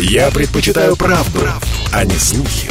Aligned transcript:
Я 0.00 0.30
предпочитаю 0.30 0.94
правду, 0.96 1.40
правду, 1.40 1.66
а 1.92 2.04
не 2.04 2.14
слухи. 2.14 2.70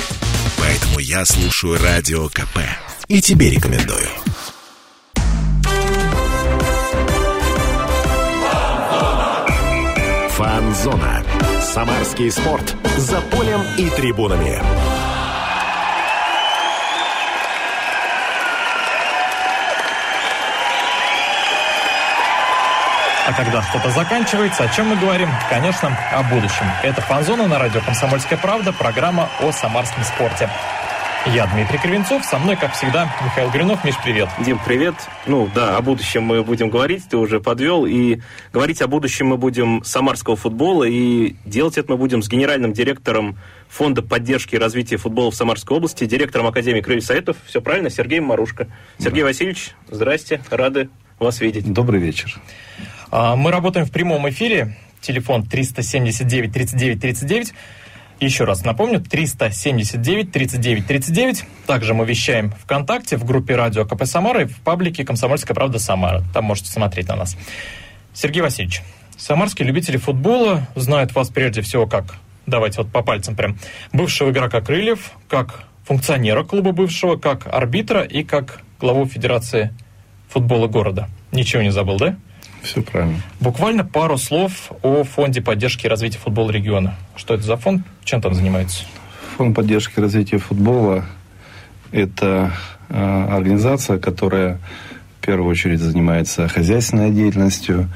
Поэтому 0.58 1.00
я 1.00 1.26
слушаю 1.26 1.78
Радио 1.78 2.30
КП. 2.30 2.60
И 3.10 3.22
тебе 3.22 3.50
рекомендую. 3.50 4.08
Фанзона. 10.30 11.22
Самарский 11.62 12.32
спорт. 12.32 12.76
За 12.98 13.20
полем 13.20 13.62
и 13.78 13.90
трибунами. 13.90 14.62
А 23.28 23.34
когда 23.34 23.62
что-то 23.62 23.90
заканчивается, 23.90 24.64
о 24.64 24.70
чем 24.70 24.88
мы 24.88 24.96
говорим? 24.96 25.28
Конечно, 25.50 25.90
о 26.14 26.24
будущем. 26.24 26.66
Это 26.82 27.02
«Фанзона» 27.02 27.46
на 27.46 27.60
радио 27.60 27.82
«Комсомольская 27.82 28.40
правда», 28.40 28.72
программа 28.72 29.28
о 29.42 29.52
самарском 29.52 30.02
спорте. 30.06 30.50
Я 31.26 31.46
Дмитрий 31.48 31.78
Кривенцов, 31.78 32.24
со 32.24 32.40
мной, 32.40 32.56
как 32.56 32.74
всегда, 32.74 33.14
Михаил 33.22 33.50
Гринов. 33.50 33.84
Миш, 33.84 33.96
привет. 34.02 34.30
Дим, 34.40 34.58
привет. 34.66 34.96
Ну 35.26 35.50
да, 35.54 35.76
о 35.76 35.82
будущем 35.82 36.24
мы 36.24 36.42
будем 36.42 36.70
говорить, 36.70 37.04
ты 37.10 37.18
уже 37.18 37.42
подвел. 37.42 37.86
И 37.86 38.22
говорить 38.54 38.82
о 38.82 38.88
будущем 38.88 39.28
мы 39.28 39.36
будем 39.36 39.84
самарского 39.84 40.38
футбола. 40.38 40.86
И 40.86 41.36
делать 41.44 41.78
это 41.78 41.92
мы 41.92 41.98
будем 41.98 42.24
с 42.24 42.30
генеральным 42.30 42.72
директором 42.72 43.38
Фонда 43.68 44.04
поддержки 44.04 44.56
и 44.56 44.58
развития 44.58 44.96
футбола 44.96 45.32
в 45.32 45.36
Самарской 45.36 45.76
области, 45.76 46.06
директором 46.06 46.48
Академии 46.48 46.80
Крыльев 46.80 47.04
Советов. 47.04 47.36
Все 47.46 47.60
правильно, 47.60 47.90
Сергей 47.90 48.22
Марушка. 48.22 48.68
Сергей 48.98 49.24
да. 49.24 49.28
Васильевич, 49.28 49.72
здрасте, 49.90 50.42
рады 50.50 50.88
вас 51.20 51.42
видеть. 51.42 51.74
Добрый 51.74 52.00
вечер. 52.00 52.40
А, 53.10 53.36
мы 53.36 53.52
работаем 53.52 53.86
в 53.86 53.92
прямом 53.92 54.30
эфире. 54.30 54.76
Телефон 55.02 55.46
379 55.46 56.52
39 56.52 57.00
39. 57.00 57.54
Еще 58.20 58.46
раз 58.46 58.66
напомню, 58.66 59.00
379 59.00 60.32
39 60.32 60.88
39. 60.88 61.44
Также 61.68 61.94
мы 61.94 62.06
вещаем 62.06 62.52
ВКонтакте, 62.64 63.16
в 63.16 63.24
группе 63.26 63.56
радио 63.56 63.86
КП 63.86 64.06
Самара 64.06 64.42
и 64.42 64.46
в 64.46 64.60
паблике 64.62 65.06
«Комсомольская 65.06 65.54
правда 65.54 65.78
Самара». 65.78 66.24
Там 66.34 66.46
можете 66.46 66.72
смотреть 66.72 67.08
на 67.10 67.16
нас. 67.16 67.38
Сергей 68.14 68.42
Васильевич, 68.42 68.82
самарские 69.18 69.68
любители 69.68 69.98
футбола 69.98 70.68
знают 70.76 71.14
вас 71.14 71.30
прежде 71.30 71.62
всего 71.62 71.86
как, 71.86 72.16
давайте 72.48 72.82
вот 72.82 72.92
по 72.92 73.04
пальцам 73.04 73.36
прям, 73.36 73.60
бывшего 73.94 74.32
игрока 74.32 74.62
«Крыльев», 74.62 75.12
как 75.30 75.66
функционера 75.86 76.44
клуба 76.44 76.72
бывшего, 76.72 77.18
как 77.18 77.46
арбитра 77.46 78.02
и 78.02 78.24
как 78.24 78.62
главу 78.80 79.06
Федерации 79.06 79.72
футбола 80.28 80.68
города. 80.68 81.08
Ничего 81.32 81.62
не 81.62 81.72
забыл, 81.72 81.98
да? 81.98 82.18
Все 82.68 82.82
правильно. 82.82 83.22
Буквально 83.40 83.86
пару 83.86 84.18
слов 84.18 84.74
о 84.84 85.06
фонде 85.06 85.42
поддержки 85.42 85.86
и 85.86 85.90
развития 85.90 86.18
футбола 86.18 86.52
региона. 86.52 86.96
Что 87.16 87.36
это 87.36 87.44
за 87.44 87.56
фонд? 87.56 87.84
Чем 88.04 88.22
там 88.22 88.34
занимается? 88.34 88.84
Фонд 89.38 89.56
поддержки 89.56 89.98
и 89.98 90.02
развития 90.02 90.38
футбола– 90.38 91.06
это 91.94 92.52
э, 92.90 93.28
организация, 93.32 94.00
которая 94.00 94.60
в 95.22 95.26
первую 95.26 95.50
очередь 95.50 95.80
занимается 95.80 96.50
хозяйственной 96.50 97.12
деятельностью. 97.12 97.90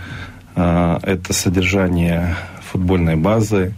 Э, 0.55 0.99
это 1.03 1.33
содержание 1.33 2.38
футбольной 2.72 3.17
базы, 3.17 3.75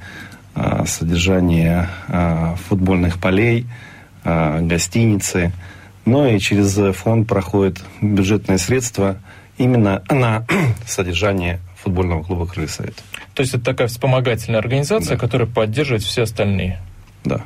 э, 0.53 0.83
содержание 0.85 1.89
э, 2.07 2.55
футбольных 2.67 3.19
полей, 3.19 3.65
э, 4.23 4.61
гостиницы. 4.61 5.53
Но 6.05 6.27
и 6.27 6.37
через 6.37 6.77
фонд 6.95 7.27
проходят 7.27 7.83
бюджетные 7.99 8.59
средства– 8.59 9.17
именно 9.57 10.03
на 10.09 10.45
содержание 10.87 11.59
футбольного 11.83 12.23
клуба 12.23 12.47
«Крылья 12.47 12.69
То 13.33 13.41
есть 13.41 13.53
это 13.53 13.63
такая 13.63 13.87
вспомогательная 13.87 14.59
организация, 14.59 15.15
да. 15.15 15.19
которая 15.19 15.47
поддерживает 15.47 16.03
все 16.03 16.23
остальные? 16.23 16.79
Да. 17.25 17.41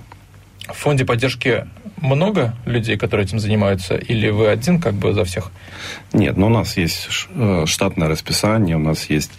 В 0.67 0.73
фонде 0.73 1.05
поддержки 1.05 1.66
много 2.02 2.53
людей, 2.66 2.97
которые 2.97 3.25
этим 3.25 3.39
занимаются, 3.39 3.95
или 3.95 4.30
вы 4.30 4.49
один 4.49 4.80
как 4.80 4.93
бы 4.93 5.14
за 5.14 5.23
всех? 5.23 5.52
Нет, 6.14 6.36
но 6.36 6.49
ну, 6.49 6.55
у 6.55 6.59
нас 6.59 6.77
есть 6.77 7.08
э, 7.30 7.64
штатное 7.65 8.10
расписание, 8.10 8.76
у 8.76 8.80
нас 8.80 9.10
есть 9.10 9.31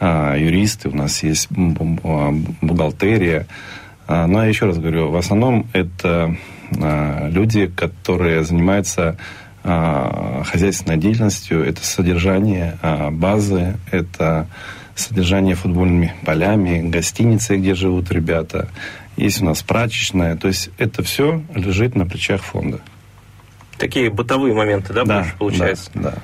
а, 0.00 0.34
юристы, 0.34 0.88
у 0.88 0.96
нас 0.96 1.22
есть 1.22 1.48
а, 1.50 2.34
бухгалтерия. 2.62 3.46
А, 4.08 4.26
но 4.26 4.42
я 4.42 4.48
еще 4.48 4.66
раз 4.66 4.78
говорю, 4.78 5.10
в 5.10 5.16
основном 5.16 5.68
это 5.74 6.34
а, 6.80 7.28
люди, 7.28 7.66
которые 7.66 8.42
занимаются 8.44 9.10
а, 9.10 9.16
хозяйственной 9.62 10.96
деятельностью, 10.96 11.64
это 11.64 11.84
содержание 11.84 12.78
а, 12.82 13.10
базы, 13.10 13.76
это 13.90 14.48
содержание 14.94 15.54
футбольными 15.54 16.14
полями, 16.24 16.88
гостиницы, 16.88 17.56
где 17.56 17.74
живут 17.74 18.10
ребята. 18.10 18.68
Есть 19.16 19.42
у 19.42 19.44
нас 19.44 19.62
прачечная. 19.62 20.36
То 20.36 20.48
есть 20.48 20.70
это 20.78 21.02
все 21.02 21.42
лежит 21.54 21.94
на 21.94 22.06
плечах 22.06 22.42
фонда. 22.42 22.80
Такие 23.78 24.10
бытовые 24.10 24.54
моменты, 24.54 24.92
да, 24.92 25.04
да 25.04 25.20
больше 25.20 25.36
получается? 25.38 25.90
Да, 25.94 26.00
да. 26.02 26.14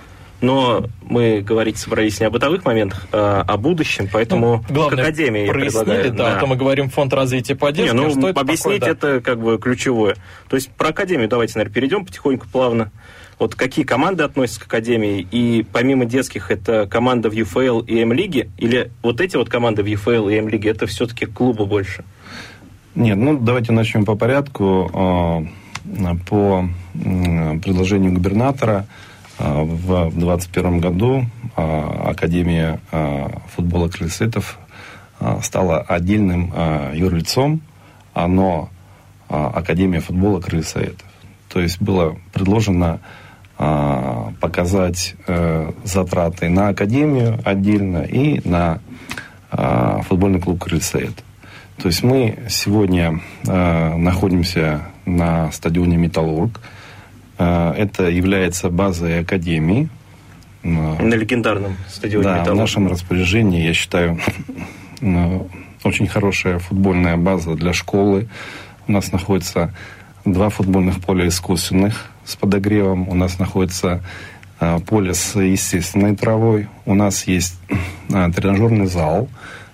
Но 0.43 0.85
мы 1.03 1.41
говорить 1.41 1.79
собрались 1.79 2.21
не 2.21 2.27
о 2.27 2.31
бытовых 2.31 2.65
моментах, 2.67 3.07
а 3.11 3.41
о 3.41 3.57
будущем, 3.57 4.09
поэтому 4.13 4.63
ну, 4.69 4.75
главное, 4.75 5.05
к 5.05 5.09
Академии 5.09 5.47
прояснили, 5.47 6.09
да, 6.09 6.11
да, 6.11 6.37
а 6.37 6.41
то 6.41 6.47
мы 6.47 6.57
говорим 6.57 6.91
фонд 6.91 7.15
развития 7.15 7.55
поддержки. 7.55 7.95
Не, 7.95 8.03
ну, 8.03 8.11
что 8.11 8.29
это 8.29 8.41
объяснить 8.41 8.81
такое, 8.81 8.95
да? 8.95 9.09
это 9.09 9.21
как 9.23 9.41
бы 9.41 9.59
ключевое. 9.59 10.17
То 10.49 10.57
есть 10.57 10.71
про 10.73 10.89
Академию 10.89 11.29
давайте, 11.29 11.55
наверное, 11.55 11.75
перейдем 11.75 12.05
потихоньку, 12.05 12.47
плавно. 12.53 12.93
Вот 13.39 13.55
какие 13.55 13.85
команды 13.85 14.23
относятся 14.23 14.61
к 14.61 14.65
Академии? 14.65 15.27
И 15.31 15.67
помимо 15.71 16.07
детских, 16.07 16.51
это 16.51 16.87
команда 16.87 17.29
в 17.29 17.35
ЮФЛ 17.35 17.81
и 17.81 18.01
М-лиге? 18.01 18.49
Или 18.57 18.91
вот 19.03 19.21
эти 19.21 19.37
вот 19.37 19.51
команды 19.51 19.83
в 19.83 19.87
ЮФЛ 19.87 20.29
и 20.29 20.37
М-лиге, 20.37 20.71
это 20.71 20.87
все-таки 20.87 21.27
клубы 21.27 21.67
больше? 21.67 22.05
Нет, 22.95 23.19
ну 23.19 23.39
давайте 23.39 23.73
начнем 23.73 24.07
по 24.07 24.17
порядку. 24.17 24.91
А, 24.95 25.45
по 26.29 26.67
предложению 27.63 28.13
губернатора 28.13 28.87
а, 29.39 29.63
в 29.63 30.11
2021 30.13 30.81
году 30.81 31.27
а, 31.57 32.11
Академия 32.11 32.81
футбола 33.55 33.89
Крыльсетов 33.89 34.59
стала 35.43 35.81
отдельным 35.81 36.53
юрлицом, 36.93 37.63
но 38.15 38.69
Академия 39.29 40.01
футбола 40.01 40.41
Крыльсоветов. 40.41 41.07
То 41.49 41.61
есть 41.61 41.81
было 41.81 42.19
предложено 42.35 42.87
а, 42.95 43.01
показать 43.57 45.15
э, 45.27 45.73
затраты 45.85 46.49
на 46.49 46.69
академию 46.69 47.39
отдельно 47.45 48.03
и 48.03 48.47
на 48.47 48.81
а, 49.51 50.03
футбольный 50.03 50.41
клуб 50.41 50.63
Крыльсовет. 50.63 51.25
То 51.79 51.89
есть 51.89 52.03
мы 52.03 52.39
сегодня 52.49 53.21
а, 53.47 53.97
находимся 53.97 54.83
на 55.05 55.51
стадионе 55.53 55.97
Металлург. 55.97 56.61
Это 57.39 58.09
является 58.09 58.71
базой 58.71 59.21
академии. 59.21 59.91
На 60.63 61.15
легендарном 61.15 61.77
стадионе 61.87 62.25
да, 62.25 62.39
Металлург. 62.39 62.57
в 62.57 62.61
нашем 62.61 62.89
распоряжении, 62.89 63.63
я 63.63 63.75
считаю, 63.75 64.19
очень 65.85 66.07
хорошая 66.07 66.59
футбольная 66.59 67.19
база 67.19 67.55
для 67.55 67.75
школы. 67.75 68.29
У 68.89 68.93
нас 68.93 69.13
находится 69.13 69.75
два 70.25 70.49
футбольных 70.49 71.03
поля 71.03 71.29
искусственных 71.29 72.11
с 72.27 72.37
подогревом. 72.37 73.09
У 73.09 73.15
нас 73.15 73.39
находится 73.39 74.03
а, 74.59 74.81
поле 74.81 75.15
с 75.15 75.39
естественной 75.41 76.17
травой. 76.17 76.69
У 76.85 76.95
нас 76.95 77.27
есть 77.27 77.59
а, 78.13 78.31
тренажерный 78.31 78.87
зал, 78.87 79.29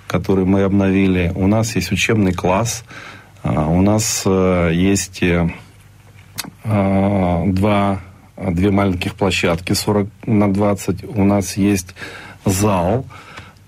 который 0.07 0.45
мы 0.45 0.63
обновили. 0.63 1.33
У 1.35 1.47
нас 1.47 1.75
есть 1.77 1.91
учебный 1.93 2.33
класс. 2.33 2.85
А, 3.43 3.69
у 3.69 3.81
нас 3.81 4.25
есть 4.27 5.23
э, 5.23 5.49
два, 6.65 8.01
две 8.37 8.71
маленьких 8.71 9.15
площадки 9.15 9.73
40 9.73 10.09
на 10.27 10.53
20. 10.53 11.05
У 11.17 11.25
нас 11.25 11.57
есть 11.57 11.95
зал. 12.45 13.07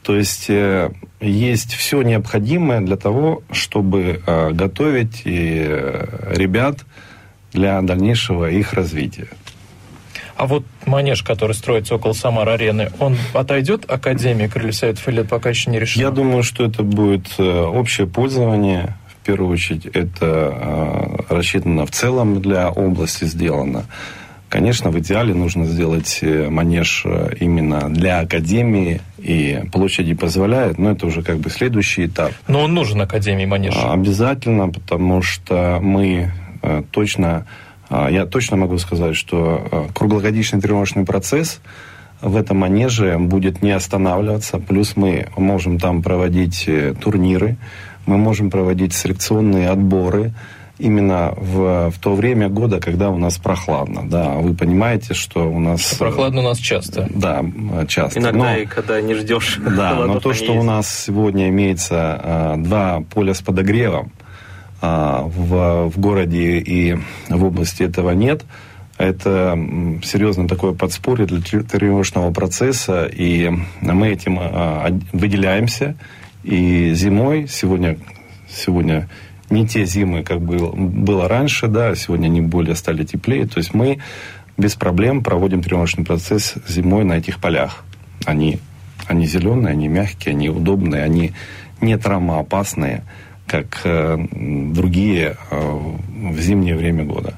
То 0.02 0.16
есть 0.16 0.50
э, 0.50 0.90
есть 1.20 1.72
все 1.74 2.02
необходимое 2.02 2.80
для 2.80 2.96
того, 2.96 3.42
чтобы 3.50 4.20
э, 4.26 4.50
готовить 4.50 5.24
ребят 5.24 6.84
для 7.54 7.80
дальнейшего 7.80 8.50
их 8.50 8.74
развития. 8.74 9.28
А 10.36 10.46
вот 10.46 10.64
манеж, 10.84 11.22
который 11.22 11.54
строится 11.54 11.94
около 11.94 12.12
Самар-арены, 12.12 12.90
он 12.98 13.16
отойдет 13.32 13.90
Академии 13.90 14.48
Крыльев 14.48 14.74
Советов 14.74 15.08
или 15.08 15.22
пока 15.22 15.50
еще 15.50 15.70
не 15.70 15.78
решено? 15.78 16.02
Я 16.02 16.10
думаю, 16.10 16.42
что 16.42 16.64
это 16.66 16.82
будет 16.82 17.38
общее 17.38 18.06
пользование. 18.06 18.96
В 19.06 19.24
первую 19.24 19.52
очередь, 19.52 19.86
это 19.86 21.24
рассчитано 21.30 21.86
в 21.86 21.92
целом 21.92 22.42
для 22.42 22.68
области 22.68 23.24
сделано. 23.24 23.86
Конечно, 24.54 24.90
в 24.90 24.98
идеале 25.00 25.34
нужно 25.34 25.64
сделать 25.66 26.20
э, 26.22 26.48
манеж 26.48 27.02
э, 27.04 27.34
именно 27.40 27.92
для 27.92 28.20
академии, 28.20 29.00
и 29.18 29.64
площади 29.72 30.14
позволяет, 30.14 30.78
но 30.78 30.92
это 30.92 31.06
уже 31.06 31.22
как 31.22 31.38
бы 31.38 31.50
следующий 31.50 32.06
этап. 32.06 32.30
Но 32.46 32.60
он 32.60 32.72
нужен 32.72 33.00
академии 33.00 33.46
манеж? 33.46 33.74
Обязательно, 33.82 34.68
потому 34.68 35.22
что 35.22 35.80
мы 35.82 36.30
э, 36.30 36.43
точно, 36.90 37.46
а, 37.88 38.10
я 38.10 38.26
точно 38.26 38.56
могу 38.56 38.78
сказать, 38.78 39.16
что 39.16 39.88
круглогодичный 39.94 40.60
тренировочный 40.60 41.04
процесс 41.04 41.60
в 42.20 42.36
этом 42.36 42.58
манеже 42.58 43.18
будет 43.18 43.62
не 43.62 43.72
останавливаться. 43.72 44.58
Плюс 44.58 44.96
мы 44.96 45.28
можем 45.36 45.78
там 45.78 46.02
проводить 46.02 46.68
турниры, 47.02 47.56
мы 48.06 48.16
можем 48.16 48.50
проводить 48.50 48.94
селекционные 48.94 49.68
отборы, 49.68 50.32
именно 50.78 51.34
в, 51.36 51.90
в 51.90 51.98
то 52.00 52.14
время 52.14 52.48
года, 52.48 52.80
когда 52.80 53.10
у 53.10 53.18
нас 53.18 53.38
прохладно. 53.38 54.08
Да, 54.08 54.34
вы 54.34 54.54
понимаете, 54.54 55.14
что 55.14 55.48
у 55.48 55.58
нас... 55.58 55.94
Прохладно 55.94 56.40
у 56.40 56.44
нас 56.44 56.58
часто. 56.58 57.08
Да, 57.14 57.44
часто. 57.86 58.18
Иногда 58.18 58.38
но, 58.38 58.56
и 58.56 58.66
когда 58.66 59.00
не 59.00 59.14
ждешь. 59.14 59.58
Да, 59.58 59.94
но 60.06 60.20
то, 60.20 60.32
что 60.32 60.52
есть. 60.52 60.58
у 60.58 60.62
нас 60.62 61.04
сегодня 61.06 61.48
имеется 61.48 62.54
два 62.58 63.02
поля 63.12 63.34
с 63.34 63.40
подогревом, 63.40 64.12
а, 64.86 65.22
в, 65.22 65.88
в 65.88 65.98
городе 65.98 66.58
и 66.58 66.98
в 67.30 67.42
области 67.42 67.82
этого 67.82 68.10
нет, 68.10 68.44
это 68.98 69.58
серьезно 70.04 70.46
такое 70.46 70.74
подспорье 70.74 71.26
для 71.26 71.40
тренировочного 71.40 72.30
процесса, 72.32 73.06
и 73.06 73.50
мы 73.80 74.08
этим 74.08 74.38
а, 74.38 74.90
выделяемся. 75.14 75.96
И 76.42 76.92
зимой, 76.92 77.48
сегодня, 77.48 77.96
сегодня 78.46 79.08
не 79.48 79.66
те 79.66 79.86
зимы, 79.86 80.22
как 80.22 80.42
было, 80.42 80.70
было 80.74 81.28
раньше, 81.28 81.66
да, 81.66 81.94
сегодня 81.94 82.26
они 82.26 82.42
более 82.42 82.74
стали 82.74 83.04
теплее. 83.04 83.46
То 83.46 83.58
есть 83.58 83.72
мы 83.72 84.00
без 84.58 84.74
проблем 84.74 85.22
проводим 85.22 85.62
тренировочный 85.62 86.04
процесс 86.04 86.56
зимой 86.68 87.04
на 87.04 87.14
этих 87.14 87.40
полях. 87.40 87.84
Они, 88.26 88.58
они 89.06 89.24
зеленые, 89.24 89.72
они 89.72 89.88
мягкие, 89.88 90.34
они 90.34 90.50
удобные, 90.50 91.04
они 91.04 91.32
не 91.80 91.96
травмоопасные, 91.96 93.02
как 93.46 93.80
э, 93.84 94.16
другие 94.32 95.36
э, 95.50 95.78
в 96.30 96.40
зимнее 96.40 96.76
время 96.76 97.04
года. 97.04 97.34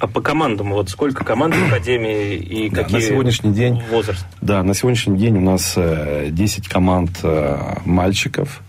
А 0.00 0.06
по 0.06 0.20
командам, 0.20 0.70
вот 0.70 0.90
сколько 0.90 1.24
команд 1.24 1.54
в 1.56 1.66
Академии 1.66 2.36
и 2.36 2.70
да, 2.70 2.84
какие 2.84 3.00
на 3.00 3.02
сегодняшний 3.02 3.52
день, 3.52 3.82
возраст? 3.90 4.24
Да, 4.40 4.62
на 4.62 4.72
сегодняшний 4.74 5.18
день 5.18 5.38
у 5.38 5.40
нас 5.40 5.76
10 5.76 6.66
э, 6.66 6.70
команд 6.70 7.18
мальчиков, 7.84 8.60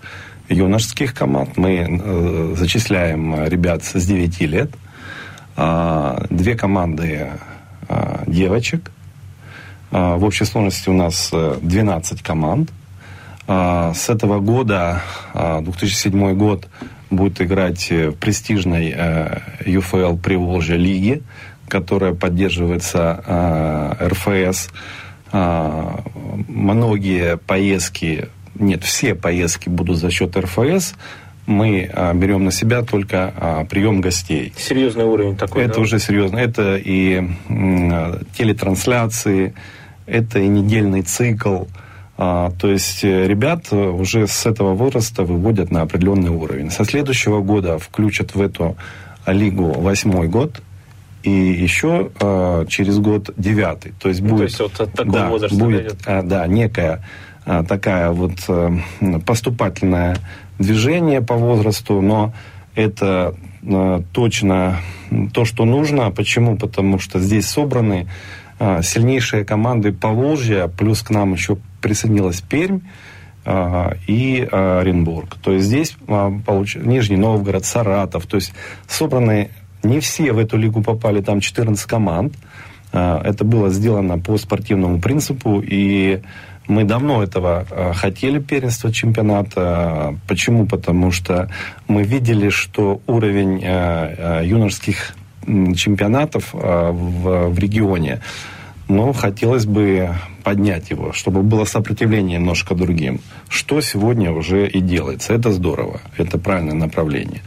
юношеских 0.48 1.14
команд. 1.14 1.56
Мы 1.56 2.56
зачисляем 2.56 3.46
ребят 3.46 3.84
с 3.84 4.04
9 4.04 4.42
лет. 4.42 4.72
Э, 5.56 6.26
две 6.32 6.56
команды 6.56 7.32
девочек. 8.26 8.92
Э, 9.92 10.16
в 10.16 10.24
общей 10.24 10.46
сложности 10.46 10.90
у 10.90 10.94
нас 10.94 11.32
12 11.32 12.24
команд. 12.24 12.72
Э, 13.50 13.94
с 13.96 14.10
этого 14.10 14.40
года, 14.40 15.02
э, 15.34 15.62
2007 15.62 16.34
год, 16.36 16.68
будет 17.10 17.42
играть 17.42 17.90
в 17.90 18.12
престижной 18.12 18.94
э, 18.96 19.40
UFL 19.66 20.20
Приволжья 20.20 20.76
лиги, 20.76 21.24
которая 21.68 22.14
поддерживается 22.14 23.24
э, 23.26 24.08
РФС. 24.10 24.70
Э, 25.32 25.96
многие 26.48 27.38
поездки 27.38 28.30
нет, 28.60 28.84
все 28.84 29.16
поездки 29.16 29.70
будут 29.70 29.98
за 29.98 30.12
счет 30.12 30.38
РФС. 30.38 30.94
Мы 31.46 31.90
а, 31.92 32.14
берем 32.14 32.46
на 32.46 32.52
себя 32.52 32.84
только 32.84 33.34
а, 33.36 33.66
прием 33.66 34.02
гостей. 34.02 34.54
Серьезный 34.56 35.06
уровень 35.06 35.36
такой. 35.36 35.64
Это 35.64 35.76
да? 35.76 35.82
уже 35.82 35.98
серьезно. 35.98 36.38
Это 36.38 36.76
и 36.76 37.28
телетрансляции, 38.38 39.56
это 40.06 40.40
и 40.40 40.48
недельный 40.48 41.02
цикл. 41.02 41.64
А, 42.22 42.52
то 42.60 42.70
есть 42.70 43.06
э, 43.06 43.28
ребят 43.28 43.72
уже 43.72 44.28
с 44.28 44.46
этого 44.46 44.74
возраста 44.74 45.24
выводят 45.24 45.72
на 45.72 45.84
определенный 45.84 46.30
уровень. 46.30 46.70
Со 46.70 46.84
следующего 46.84 47.40
года 47.42 47.80
включат 47.80 48.36
в 48.36 48.42
эту 48.42 48.76
лигу 49.26 49.72
восьмой 49.72 50.28
год, 50.28 50.62
и 51.24 51.32
еще 51.32 52.12
э, 52.20 52.66
через 52.68 53.00
год 53.00 53.30
девятый. 53.38 53.94
То 54.02 54.10
есть 54.10 54.22
ну, 54.22 54.32
будет, 54.32 54.40
то 54.40 54.44
есть 54.44 54.60
вот 54.60 54.82
от 54.82 54.92
такого 54.92 55.14
да, 55.14 55.30
возраста 55.30 55.58
будет, 55.58 55.96
а, 56.06 56.22
да, 56.22 56.46
некая 56.46 57.06
а, 57.46 57.64
такая 57.64 58.12
вот 58.12 58.34
э, 58.50 58.70
поступательное 59.26 60.18
движение 60.60 61.22
по 61.22 61.36
возрасту, 61.36 62.02
но 62.02 62.34
это 62.76 63.34
э, 63.64 64.02
точно 64.12 64.80
то, 65.34 65.46
что 65.46 65.64
нужно. 65.64 66.12
Почему? 66.12 66.58
Потому 66.58 67.00
что 67.00 67.20
здесь 67.20 67.48
собраны 67.48 68.10
а, 68.60 68.82
сильнейшие 68.82 69.46
команды 69.46 69.94
Поволжья, 69.94 70.68
плюс 70.68 71.02
к 71.02 71.12
нам 71.12 71.32
еще 71.32 71.58
присоединилась 71.82 72.42
Пермь 72.42 72.80
а, 73.46 73.94
и 74.08 74.48
Оренбург. 74.52 75.36
То 75.42 75.52
есть 75.54 75.66
здесь 75.68 75.96
получ... 76.46 76.76
Нижний 76.76 77.18
Новгород, 77.18 77.66
Саратов. 77.66 78.26
То 78.26 78.36
есть 78.36 78.54
собраны 78.88 79.50
не 79.84 80.00
все 80.00 80.34
в 80.34 80.38
эту 80.38 80.58
лигу 80.58 80.84
попали, 80.84 81.22
там 81.22 81.40
14 81.40 81.86
команд. 81.86 82.34
Это 82.92 83.44
было 83.44 83.70
сделано 83.70 84.18
по 84.18 84.38
спортивному 84.38 85.00
принципу, 85.00 85.64
и 85.66 86.22
мы 86.68 86.84
давно 86.84 87.24
этого 87.24 87.66
хотели, 87.96 88.40
первенства 88.40 88.92
чемпионата. 88.92 90.18
Почему? 90.28 90.66
Потому 90.66 91.12
что 91.12 91.50
мы 91.88 92.04
видели, 92.04 92.50
что 92.50 93.00
уровень 93.08 93.62
юношеских 94.44 95.14
чемпионатов 95.76 96.50
в 96.52 97.58
регионе, 97.58 98.22
но 98.90 99.14
хотелось 99.14 99.66
бы 99.66 100.10
поднять 100.44 100.90
его, 100.90 101.14
чтобы 101.14 101.44
было 101.44 101.64
сопротивление 101.64 102.40
немножко 102.40 102.76
другим, 102.76 103.22
что 103.48 103.80
сегодня 103.82 104.32
уже 104.32 104.68
и 104.68 104.82
делается. 104.82 105.34
Это 105.34 105.52
здорово, 105.52 106.02
это 106.18 106.38
правильное 106.40 106.74
направление. 106.74 107.42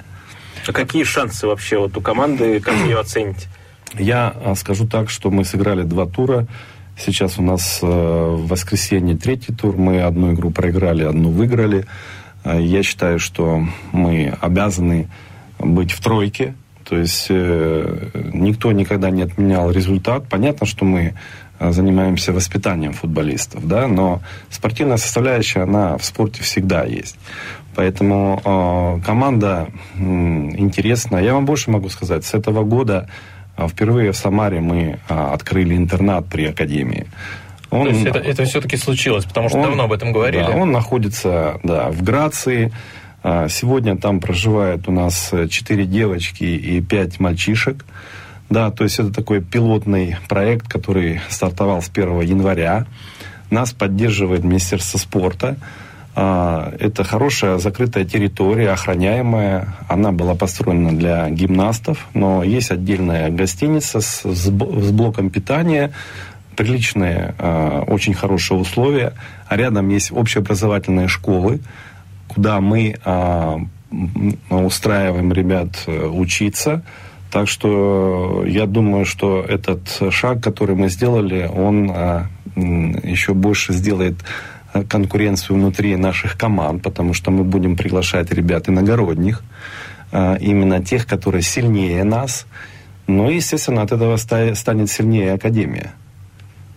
А 0.66 0.72
какие 0.72 1.02
шансы 1.02 1.46
вообще 1.46 1.78
вот 1.78 1.96
у 1.96 2.00
команды, 2.00 2.60
как 2.60 2.76
ее 2.86 3.00
оценить? 3.00 3.48
Я 3.98 4.34
скажу 4.56 4.86
так, 4.86 5.10
что 5.10 5.30
мы 5.30 5.44
сыграли 5.44 5.82
два 5.82 6.06
тура. 6.06 6.46
Сейчас 6.96 7.38
у 7.38 7.42
нас 7.42 7.80
э, 7.82 7.86
в 7.86 8.46
воскресенье 8.46 9.16
третий 9.16 9.52
тур. 9.52 9.76
Мы 9.76 10.02
одну 10.02 10.32
игру 10.32 10.50
проиграли, 10.50 11.02
одну 11.02 11.30
выиграли. 11.30 11.86
Э, 12.44 12.60
я 12.62 12.82
считаю, 12.82 13.18
что 13.18 13.66
мы 13.90 14.32
обязаны 14.40 15.08
быть 15.58 15.90
в 15.90 16.00
тройке. 16.00 16.54
То 16.92 16.98
есть 16.98 17.28
э, 17.30 18.10
никто 18.34 18.70
никогда 18.70 19.08
не 19.08 19.22
отменял 19.22 19.70
результат. 19.70 20.28
Понятно, 20.28 20.66
что 20.66 20.84
мы 20.84 21.14
занимаемся 21.58 22.34
воспитанием 22.34 22.92
футболистов, 22.92 23.66
да, 23.66 23.88
но 23.88 24.20
спортивная 24.50 24.98
составляющая, 24.98 25.62
она 25.62 25.96
в 25.96 26.04
спорте 26.04 26.42
всегда 26.42 26.84
есть. 26.84 27.16
Поэтому 27.74 28.42
э, 28.44 29.06
команда 29.06 29.68
э, 29.94 30.00
интересная. 30.02 31.22
Я 31.22 31.32
вам 31.32 31.46
больше 31.46 31.70
могу 31.70 31.88
сказать. 31.88 32.26
С 32.26 32.34
этого 32.34 32.62
года 32.62 33.08
а 33.56 33.68
впервые 33.68 34.12
в 34.12 34.16
Самаре 34.18 34.60
мы 34.60 34.98
а, 35.08 35.32
открыли 35.32 35.74
интернат 35.74 36.26
при 36.26 36.44
академии. 36.44 37.06
Он, 37.70 37.84
То 37.84 37.92
есть 37.94 38.04
это, 38.04 38.18
это 38.18 38.44
все-таки 38.44 38.76
случилось, 38.76 39.24
потому 39.24 39.48
что 39.48 39.58
он, 39.58 39.64
давно 39.64 39.84
об 39.84 39.92
этом 39.92 40.12
говорили. 40.12 40.42
Да, 40.42 40.50
он 40.50 40.72
находится 40.72 41.58
да, 41.62 41.90
в 41.90 42.02
Грации. 42.02 42.70
А, 43.22 43.48
сегодня 43.48 43.96
там 43.96 44.20
проживает 44.20 44.88
у 44.88 44.92
нас 44.92 45.32
4 45.48 45.84
девочки 45.86 46.44
и 46.44 46.80
5 46.80 47.20
мальчишек. 47.20 47.84
Да, 48.50 48.70
то 48.70 48.84
есть 48.84 48.98
это 48.98 49.12
такой 49.12 49.40
пилотный 49.40 50.16
проект, 50.28 50.68
который 50.68 51.20
стартовал 51.30 51.80
с 51.80 51.88
1 51.88 52.20
января. 52.20 52.86
Нас 53.50 53.72
поддерживает 53.72 54.44
Министерство 54.44 54.98
спорта. 54.98 55.56
А, 56.14 56.74
это 56.78 57.04
хорошая 57.04 57.58
закрытая 57.58 58.04
территория, 58.04 58.70
охраняемая. 58.70 59.74
Она 59.88 60.12
была 60.12 60.34
построена 60.34 60.96
для 60.96 61.30
гимнастов, 61.30 62.08
но 62.12 62.42
есть 62.42 62.70
отдельная 62.70 63.30
гостиница 63.30 64.00
с, 64.00 64.22
с 64.22 64.50
блоком 64.50 65.30
питания, 65.30 65.92
приличные, 66.56 67.34
а, 67.38 67.84
очень 67.86 68.14
хорошие 68.14 68.58
условия. 68.58 69.14
А 69.48 69.56
рядом 69.56 69.88
есть 69.88 70.12
общеобразовательные 70.12 71.08
школы, 71.08 71.60
куда 72.34 72.60
мы 72.60 72.96
а, 73.04 73.58
устраиваем 74.50 75.32
ребят 75.32 75.84
э, 75.86 76.06
учиться. 76.06 76.82
Так 77.30 77.48
что 77.48 78.44
я 78.46 78.66
думаю, 78.66 79.04
что 79.04 79.42
этот 79.42 80.00
шаг, 80.10 80.42
который 80.42 80.76
мы 80.76 80.88
сделали, 80.90 81.50
он 81.50 81.90
еще 82.54 83.32
больше 83.32 83.72
сделает 83.72 84.16
конкуренцию 84.88 85.56
внутри 85.56 85.96
наших 85.96 86.36
команд, 86.36 86.82
потому 86.82 87.14
что 87.14 87.30
мы 87.30 87.44
будем 87.44 87.76
приглашать 87.76 88.30
ребят 88.32 88.68
иногородних, 88.68 89.42
а, 90.10 90.36
именно 90.36 90.82
тех, 90.82 91.06
которые 91.06 91.42
сильнее 91.42 92.04
нас. 92.04 92.46
Ну 93.06 93.30
и, 93.30 93.36
естественно, 93.36 93.82
от 93.82 93.92
этого 93.92 94.16
станет 94.16 94.90
сильнее 94.90 95.32
Академия. 95.32 95.92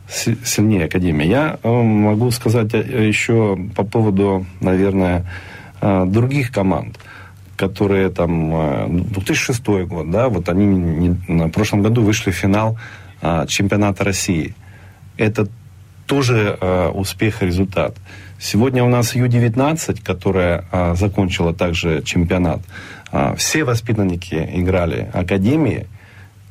Сильнее 0.07 0.85
Академия. 0.85 1.27
Я 1.27 1.59
э, 1.61 1.69
могу 1.69 2.31
сказать 2.31 2.73
э, 2.73 3.07
еще 3.07 3.57
по 3.75 3.83
поводу, 3.83 4.45
наверное, 4.61 5.25
э, 5.81 6.05
других 6.05 6.51
команд 6.51 6.97
которые 7.57 8.09
там 8.09 9.13
2006 9.13 9.65
год, 9.87 10.11
да, 10.11 10.27
вот 10.27 10.49
они 10.49 10.65
не, 10.65 11.17
на 11.29 11.47
прошлом 11.47 11.83
году 11.83 12.01
вышли 12.01 12.31
в 12.31 12.35
финал 12.35 12.77
а, 13.21 13.45
чемпионата 13.47 14.03
России. 14.03 14.53
Это 15.17 15.47
тоже 16.05 16.57
э, 16.59 16.89
успех 16.89 17.41
и 17.41 17.47
результат. 17.47 17.95
Сегодня 18.39 18.83
у 18.83 18.89
нас 18.89 19.15
Ю-19, 19.15 20.03
которая 20.03 20.65
э, 20.71 20.95
закончила 20.95 21.53
также 21.53 22.03
чемпионат. 22.03 22.59
Э, 23.11 23.33
все 23.37 23.63
воспитанники 23.63 24.35
играли 24.53 25.09
академии, 25.13 25.87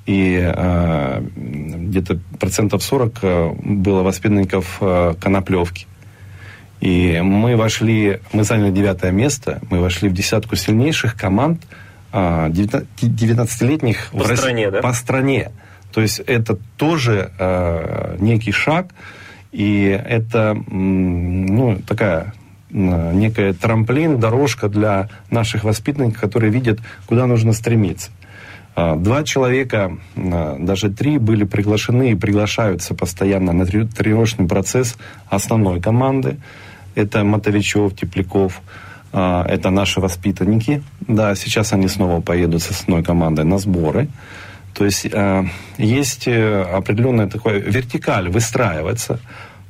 и 0.06 0.38
э, 0.38 1.20
где-то 1.34 2.18
процентов 2.38 2.82
40 2.82 3.18
э, 3.22 3.50
было 3.62 4.02
воспитанников 4.02 4.78
э, 4.80 5.14
Коноплевки. 5.20 5.86
И 6.80 7.20
мы 7.22 7.56
вошли, 7.56 8.20
мы 8.32 8.44
заняли 8.44 8.70
девятое 8.70 9.10
место, 9.12 9.60
мы 9.70 9.80
вошли 9.80 10.08
в 10.10 10.12
десятку 10.12 10.56
сильнейших 10.56 11.16
команд 11.16 11.62
19-летних 12.12 14.10
по 14.12 14.18
в 14.18 14.36
стране, 14.36 14.70
да? 14.70 14.80
По 14.82 14.92
стране. 14.92 15.50
То 15.92 16.00
есть 16.00 16.20
это 16.20 16.58
тоже 16.76 17.32
э, 17.38 18.16
некий 18.20 18.52
шаг, 18.52 18.88
и 19.52 19.84
это 20.06 20.54
ну, 20.54 21.78
такая 21.86 22.34
некая 22.70 23.52
трамплин, 23.54 24.18
дорожка 24.18 24.68
для 24.68 25.08
наших 25.30 25.64
воспитанников, 25.64 26.20
которые 26.20 26.50
видят, 26.50 26.80
куда 27.06 27.26
нужно 27.26 27.52
стремиться. 27.52 28.10
А, 28.76 28.96
два 28.96 29.22
человека, 29.22 29.96
а, 30.16 30.56
даже 30.58 30.90
три, 30.90 31.18
были 31.18 31.44
приглашены 31.44 32.12
и 32.12 32.14
приглашаются 32.14 32.94
постоянно 32.94 33.52
на 33.52 33.66
тренировочный 33.66 34.48
процесс 34.48 34.96
основной 35.28 35.80
команды. 35.80 36.36
Это 36.94 37.24
Мотовичев, 37.24 37.94
Тепляков, 37.94 38.60
а, 39.12 39.44
это 39.48 39.70
наши 39.70 40.00
воспитанники. 40.00 40.82
Да, 41.00 41.34
сейчас 41.34 41.72
они 41.72 41.88
снова 41.88 42.20
поедут 42.20 42.62
с 42.62 42.70
основной 42.70 43.04
командой 43.04 43.44
на 43.44 43.58
сборы. 43.58 44.08
То 44.74 44.84
есть 44.84 45.06
есть 45.78 46.26
э, 46.26 46.62
определенная 46.62 47.28
такая 47.28 47.60
вертикаль, 47.60 48.28
выстраивается. 48.28 49.20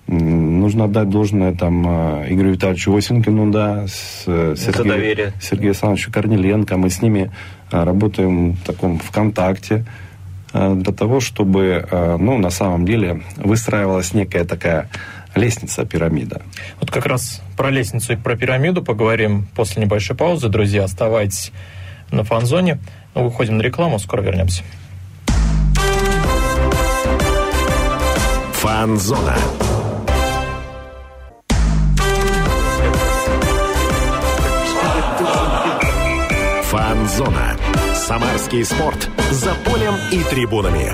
Нужно 0.07 0.85
отдать 0.85 1.09
должное 1.09 1.55
там 1.55 1.87
Игорю 2.27 2.53
Витальевичу 2.53 2.95
Осенькину, 2.95 3.51
да, 3.51 3.87
с 3.87 4.25
Сергеем, 4.25 5.33
Сергею 5.41 5.71
Александровичу 5.71 6.13
Корнеленко. 6.13 6.77
Мы 6.77 6.91
с 6.91 7.01
ними 7.01 7.31
работаем 7.71 8.53
в 8.53 8.63
таком 8.65 8.99
ВКонтакте 8.99 9.87
для 10.53 10.93
того, 10.93 11.21
чтобы, 11.21 11.89
ну, 12.21 12.39
на 12.39 12.51
самом 12.51 12.85
деле 12.85 13.23
выстраивалась 13.37 14.13
некая 14.13 14.45
такая 14.45 14.91
лестница, 15.35 15.85
пирамида. 15.85 16.43
Вот 16.81 16.91
как 16.91 17.07
раз 17.07 17.41
про 17.57 17.71
лестницу 17.71 18.13
и 18.13 18.17
про 18.17 18.37
пирамиду 18.37 18.85
поговорим 18.85 19.49
после 19.57 19.83
небольшой 19.83 20.17
паузы. 20.17 20.49
Друзья, 20.49 20.85
оставайтесь 20.85 21.51
на 22.13 22.25
фан-зоне. 22.25 22.79
Мы 23.15 23.25
выходим 23.25 23.57
на 23.57 23.63
рекламу, 23.63 23.99
скоро 23.99 24.21
вернемся. 24.21 24.63
Фан-зона. 28.53 29.35
Фан-зона. 37.05 37.57
Самарский 37.95 38.65
спорт. 38.65 39.11
За 39.31 39.55
полем 39.57 39.95
и 40.11 40.23
трибунами. 40.25 40.91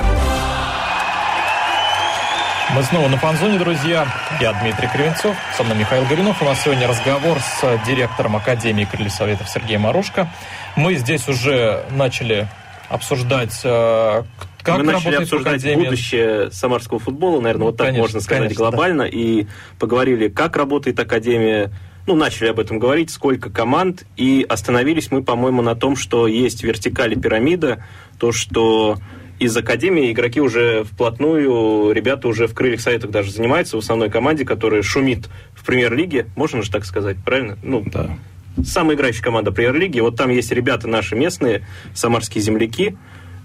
Мы 2.75 2.83
снова 2.83 3.09
на 3.09 3.17
фанзоне, 3.17 3.61
друзья. 3.61 4.09
Я 4.41 4.53
Дмитрий 4.55 4.89
Кривенцов, 4.89 5.37
со 5.57 5.63
мной 5.63 5.79
Михаил 5.79 6.05
Горюнов. 6.07 6.43
У 6.43 6.45
нас 6.45 6.63
сегодня 6.65 6.89
разговор 6.89 7.39
с 7.39 7.87
директором 7.87 8.35
Академии 8.35 8.85
Крыльев 8.87 9.13
Советов 9.13 9.49
Сергеем 9.49 9.83
Марушко. 9.83 10.29
Мы 10.75 10.97
здесь 10.97 11.29
уже 11.29 11.85
начали 11.91 12.49
обсуждать, 12.89 13.61
э, 13.63 14.23
как 14.63 14.79
Мы 14.79 14.83
начали 14.83 15.15
обсуждать 15.15 15.55
Академия. 15.59 15.85
будущее 15.85 16.51
самарского 16.51 16.99
футбола, 16.99 17.41
наверное, 17.41 17.67
вот 17.67 17.77
так 17.77 17.87
конечно, 17.87 18.03
можно 18.03 18.21
сказать 18.21 18.43
конечно, 18.43 18.65
глобально, 18.65 19.05
да. 19.05 19.11
и 19.11 19.47
поговорили, 19.79 20.27
как 20.29 20.57
работает 20.57 20.99
Академия, 20.99 21.71
ну, 22.07 22.15
начали 22.15 22.49
об 22.49 22.59
этом 22.59 22.79
говорить, 22.79 23.11
сколько 23.11 23.51
команд, 23.51 24.05
и 24.17 24.45
остановились 24.49 25.11
мы, 25.11 25.23
по-моему, 25.23 25.63
на 25.63 25.75
том, 25.75 25.97
что 25.97 26.27
есть 26.27 26.63
вертикаль 26.63 27.13
и 27.13 27.17
пирамида, 27.17 27.85
то, 28.19 28.33
что 28.33 28.99
из 29.41 29.57
Академии 29.57 30.13
игроки 30.13 30.41
уже 30.41 30.85
вплотную, 30.85 31.93
ребята 31.93 32.29
уже 32.29 32.47
в 32.47 32.55
крыльях 32.55 32.81
советах 32.81 33.11
даже 33.11 33.33
занимаются 33.33 33.77
в 33.77 33.81
основной 33.81 34.11
команде, 34.11 34.45
которая 34.45 34.83
шумит 34.83 35.31
в 35.55 35.65
премьер-лиге, 35.65 36.27
можно 36.37 36.63
же 36.63 36.71
так 36.71 36.85
сказать, 36.85 37.17
правильно? 37.25 37.59
Ну, 37.63 37.83
да. 37.87 38.19
Самая 38.63 38.97
играющая 38.97 39.23
команда 39.23 39.51
премьер-лиги. 39.51 40.01
Вот 40.01 40.17
там 40.17 40.29
есть 40.29 40.53
ребята 40.53 40.89
наши 40.89 41.17
местные, 41.17 41.67
самарские 41.95 42.43
земляки. 42.43 42.99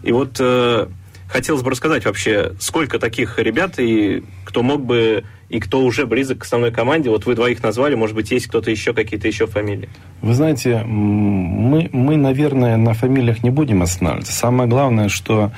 И 0.03 0.11
вот 0.11 0.35
э, 0.39 0.87
хотелось 1.29 1.61
бы 1.61 1.71
рассказать 1.71 2.05
вообще, 2.05 2.53
сколько 2.59 2.99
таких 2.99 3.39
ребят 3.39 3.79
и 3.79 4.23
кто 4.43 4.63
мог 4.63 4.83
бы 4.83 5.23
и 5.49 5.59
кто 5.59 5.81
уже 5.81 6.05
близок 6.05 6.39
к 6.39 6.43
основной 6.43 6.71
команде. 6.71 7.09
Вот 7.09 7.25
вы 7.25 7.35
двоих 7.35 7.61
назвали, 7.61 7.95
может 7.95 8.15
быть, 8.15 8.31
есть 8.31 8.47
кто-то 8.47 8.71
еще, 8.71 8.93
какие-то 8.93 9.27
еще 9.27 9.47
фамилии. 9.47 9.89
Вы 10.21 10.33
знаете, 10.33 10.83
мы, 10.83 11.89
мы, 11.91 12.17
наверное, 12.17 12.77
на 12.77 12.93
фамилиях 12.93 13.43
не 13.43 13.49
будем 13.49 13.81
останавливаться. 13.81 14.33
Самое 14.33 14.69
главное, 14.69 15.09
что 15.09 15.51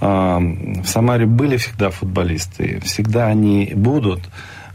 э, 0.00 0.06
в 0.06 0.86
Самаре 0.86 1.26
были 1.26 1.56
всегда 1.56 1.90
футболисты, 1.90 2.80
всегда 2.84 3.26
они 3.26 3.72
будут. 3.74 4.20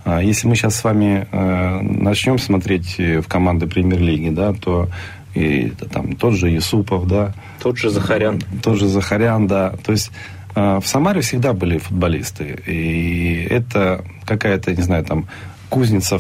А 0.06 0.22
если 0.22 0.48
мы 0.48 0.56
сейчас 0.56 0.76
с 0.76 0.84
вами 0.84 1.28
э, 1.32 1.82
начнем 1.82 2.38
смотреть 2.38 2.98
в 2.98 3.24
команды 3.28 3.68
премьер-лиги, 3.68 4.30
да, 4.30 4.54
то 4.54 4.90
и 5.36 5.72
там 5.92 6.16
тот 6.16 6.34
же 6.34 6.50
Юсупов, 6.50 7.08
да. 7.08 7.34
Тот 7.62 7.78
же 7.78 7.90
Захарян. 7.90 8.42
Тот 8.64 8.78
же 8.78 8.88
Захарян, 8.88 9.48
да. 9.48 9.76
То 9.84 9.92
есть 9.92 10.12
в 10.56 10.84
Самаре 10.84 11.22
всегда 11.22 11.54
были 11.54 11.78
футболисты. 11.78 12.60
И 12.66 13.48
это 13.50 14.04
какая-то, 14.26 14.76
не 14.76 14.82
знаю, 14.82 15.06
там, 15.06 15.28
кузница 15.70 16.20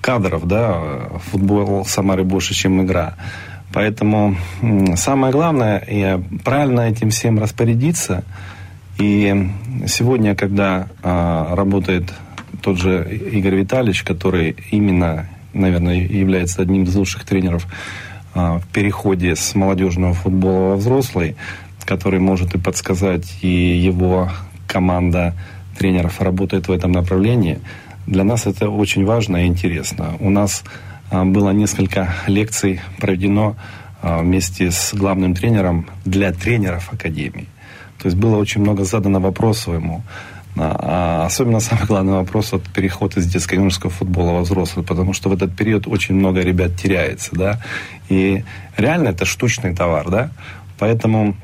кадров, 0.00 0.46
да, 0.46 1.08
футбол 1.30 1.82
в 1.82 1.88
Самаре 1.88 2.24
больше, 2.24 2.54
чем 2.54 2.84
игра. 2.84 3.14
Поэтому 3.72 4.36
самое 4.94 5.32
главное, 5.32 5.82
я 5.88 6.22
правильно 6.44 6.82
этим 6.82 7.10
всем 7.10 7.40
распорядиться. 7.40 8.22
И 8.98 9.50
сегодня, 9.88 10.36
когда 10.36 10.86
а, 11.02 11.56
работает 11.56 12.12
тот 12.62 12.78
же 12.78 13.04
Игорь 13.32 13.56
Витальевич, 13.56 14.04
который 14.04 14.56
именно, 14.70 15.26
наверное, 15.52 15.96
является 15.96 16.62
одним 16.62 16.84
из 16.84 16.94
лучших 16.94 17.24
тренеров 17.24 17.66
а, 18.34 18.60
в 18.60 18.66
переходе 18.68 19.34
с 19.34 19.56
молодежного 19.56 20.14
футбола 20.14 20.70
во 20.70 20.76
взрослый, 20.76 21.34
который 21.84 22.20
может 22.20 22.54
и 22.54 22.58
подсказать, 22.58 23.38
и 23.42 23.48
его 23.48 24.30
команда 24.66 25.34
тренеров 25.78 26.20
работает 26.20 26.68
в 26.68 26.72
этом 26.72 26.92
направлении. 26.92 27.60
Для 28.06 28.24
нас 28.24 28.46
это 28.46 28.68
очень 28.68 29.04
важно 29.04 29.44
и 29.44 29.46
интересно. 29.46 30.16
У 30.20 30.30
нас 30.30 30.64
а, 31.10 31.24
было 31.24 31.50
несколько 31.50 32.14
лекций 32.26 32.80
проведено 33.00 33.56
а, 34.02 34.20
вместе 34.20 34.70
с 34.70 34.94
главным 34.94 35.34
тренером 35.34 35.86
для 36.04 36.32
тренеров 36.32 36.92
Академии. 36.92 37.48
То 37.98 38.06
есть 38.06 38.16
было 38.16 38.36
очень 38.36 38.60
много 38.60 38.84
задано 38.84 39.20
вопросов 39.20 39.74
ему. 39.74 40.02
А 40.56 41.24
особенно 41.26 41.58
самый 41.58 41.86
главный 41.86 42.12
вопрос 42.12 42.52
от 42.52 42.62
переход 42.62 43.16
из 43.16 43.26
детского 43.26 43.58
юношеского 43.58 43.90
футбола 43.90 44.32
во 44.32 44.40
взрослый, 44.42 44.84
потому 44.84 45.12
что 45.12 45.28
в 45.28 45.32
этот 45.32 45.56
период 45.56 45.88
очень 45.88 46.14
много 46.14 46.40
ребят 46.42 46.76
теряется, 46.76 47.30
да, 47.32 47.60
и 48.08 48.44
реально 48.76 49.08
это 49.08 49.24
штучный 49.24 49.74
товар, 49.74 50.08
да, 50.10 50.30
поэтому 50.78 51.34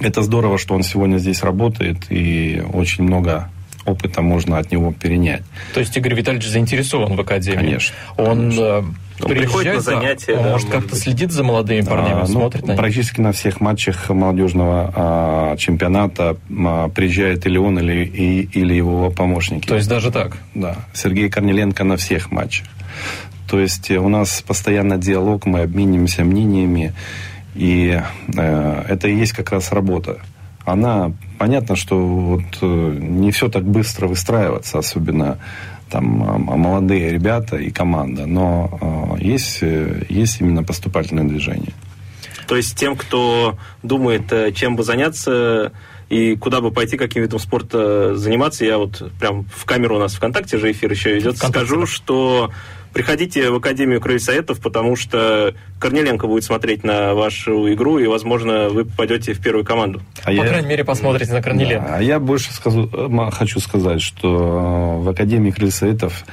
это 0.00 0.22
здорово, 0.22 0.58
что 0.58 0.74
он 0.74 0.82
сегодня 0.82 1.18
здесь 1.18 1.42
работает, 1.42 2.10
и 2.10 2.62
очень 2.72 3.04
много 3.04 3.50
опыта 3.84 4.22
можно 4.22 4.58
от 4.58 4.70
него 4.70 4.92
перенять. 4.92 5.42
То 5.74 5.80
есть 5.80 5.96
Игорь 5.96 6.14
Витальевич 6.14 6.46
заинтересован 6.48 7.16
в 7.16 7.20
Академии? 7.20 7.56
Конечно. 7.56 7.96
Он 8.16 8.38
конечно. 8.38 8.62
Э, 8.62 8.82
он 9.20 9.30
приходит 9.30 9.74
на 9.74 9.80
занятия, 9.80 10.34
он, 10.34 10.44
да, 10.44 10.50
может, 10.52 10.68
как-то 10.68 10.94
следит 10.94 11.32
за 11.32 11.42
молодыми 11.42 11.80
парнями, 11.80 12.22
а, 12.22 12.26
смотрит 12.26 12.62
ну, 12.62 12.68
на 12.68 12.76
Практически 12.76 13.20
на 13.20 13.32
всех 13.32 13.60
матчах 13.60 14.08
молодежного 14.10 14.92
а, 14.94 15.56
чемпионата 15.56 16.36
а, 16.50 16.88
приезжает 16.88 17.44
или 17.46 17.58
он, 17.58 17.78
или, 17.78 18.04
и, 18.04 18.42
или 18.42 18.74
его 18.74 19.10
помощники. 19.10 19.66
То 19.66 19.76
есть 19.76 19.88
даже 19.88 20.12
так? 20.12 20.36
Да. 20.54 20.76
Сергей 20.92 21.28
Корнеленко 21.28 21.82
на 21.84 21.96
всех 21.96 22.30
матчах. 22.30 22.66
То 23.50 23.58
есть 23.58 23.90
у 23.90 24.08
нас 24.08 24.42
постоянно 24.42 24.98
диалог, 24.98 25.46
мы 25.46 25.62
обмениваемся 25.62 26.22
мнениями. 26.22 26.92
И 27.58 28.00
э, 28.36 28.84
это 28.88 29.08
и 29.08 29.16
есть 29.16 29.32
как 29.32 29.50
раз 29.50 29.72
работа. 29.72 30.20
Она, 30.64 31.12
понятно, 31.38 31.74
что 31.74 31.98
вот 31.98 32.44
э, 32.62 32.98
не 33.00 33.32
все 33.32 33.48
так 33.48 33.64
быстро 33.64 34.06
выстраивается, 34.06 34.78
особенно 34.78 35.38
там 35.90 36.04
молодые 36.04 37.10
ребята 37.10 37.56
и 37.56 37.70
команда, 37.70 38.26
но 38.26 39.16
э, 39.18 39.24
есть, 39.24 39.58
э, 39.62 40.04
есть 40.08 40.40
именно 40.40 40.62
поступательное 40.62 41.24
движение. 41.24 41.72
То 42.46 42.54
есть 42.56 42.76
тем, 42.76 42.94
кто 42.94 43.58
думает, 43.82 44.32
э, 44.32 44.52
чем 44.52 44.76
бы 44.76 44.84
заняться 44.84 45.72
и 46.10 46.36
куда 46.36 46.60
бы 46.60 46.70
пойти, 46.70 46.96
каким 46.96 47.22
видом 47.22 47.40
спорта 47.40 48.16
заниматься, 48.16 48.64
я 48.64 48.78
вот 48.78 49.10
прям 49.18 49.46
в 49.52 49.64
камеру 49.64 49.96
у 49.96 49.98
нас 49.98 50.14
ВКонтакте 50.14 50.58
же 50.58 50.70
эфир 50.70 50.92
еще 50.92 51.18
идет, 51.18 51.38
скажу, 51.38 51.86
что 51.86 52.52
Приходите 52.92 53.50
в 53.50 53.56
Академию 53.56 54.00
Крыльсоветов, 54.00 54.60
потому 54.60 54.96
что 54.96 55.54
Корнеленко 55.78 56.26
будет 56.26 56.44
смотреть 56.44 56.84
на 56.84 57.14
вашу 57.14 57.72
игру, 57.72 57.98
и, 57.98 58.06
возможно, 58.06 58.68
вы 58.68 58.84
попадете 58.84 59.34
в 59.34 59.40
первую 59.40 59.64
команду. 59.64 60.02
А 60.22 60.26
По 60.26 60.30
я... 60.30 60.46
крайней 60.46 60.68
мере, 60.68 60.84
посмотрите 60.84 61.32
на 61.32 61.42
Корнеленко. 61.42 61.86
Да, 61.86 61.96
а 61.96 62.02
я 62.02 62.18
больше 62.18 62.52
скажу, 62.52 62.90
хочу 63.32 63.60
сказать, 63.60 64.00
что 64.00 65.00
в 65.00 65.08
Академии 65.08 65.50
Крыльсоветов 65.50 66.24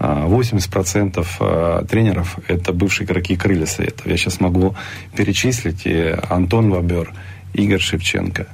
80% 0.00 1.26
а, 1.40 1.84
тренеров– 1.84 2.38
это 2.48 2.72
бывшие 2.72 3.06
игроки 3.06 3.36
крылья 3.36 3.66
советов. 3.66 4.06
Я 4.06 4.16
сейчас 4.16 4.40
могу 4.40 4.74
перечислить 5.14 5.86
Антон 6.28 6.70
Вабер, 6.70 7.12
Игорь 7.52 7.80
Шевченко, 7.80 8.46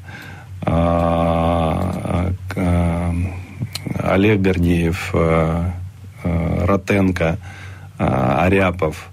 Олег 4.03 4.41
Гордеев, 4.41 5.15
Ротенко, 6.66 7.38
Аряпов, 7.99 9.09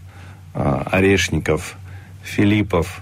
Орешников, 0.53 1.75
Филиппов. 2.23 3.01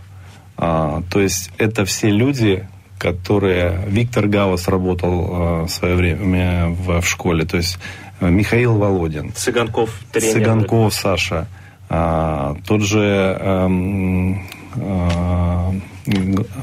То 0.56 1.01
есть 1.15 1.51
это 1.58 1.86
все 1.86 2.10
люди, 2.10 2.68
которые... 3.00 3.84
Виктор 3.88 4.27
Гаус 4.27 4.68
работал 4.68 5.65
в 5.65 5.70
свое 5.70 5.96
время 5.96 6.68
в, 6.70 7.01
в 7.01 7.08
школе, 7.08 7.46
то 7.46 7.58
есть 7.58 7.80
Михаил 8.20 8.77
Володин. 8.77 9.34
Цыганков 9.34 9.89
тренер. 10.12 10.34
Цыганков 10.34 10.94
Саша. 10.94 11.48
Тот 11.89 12.82
же 12.84 13.38
эм, 13.41 14.44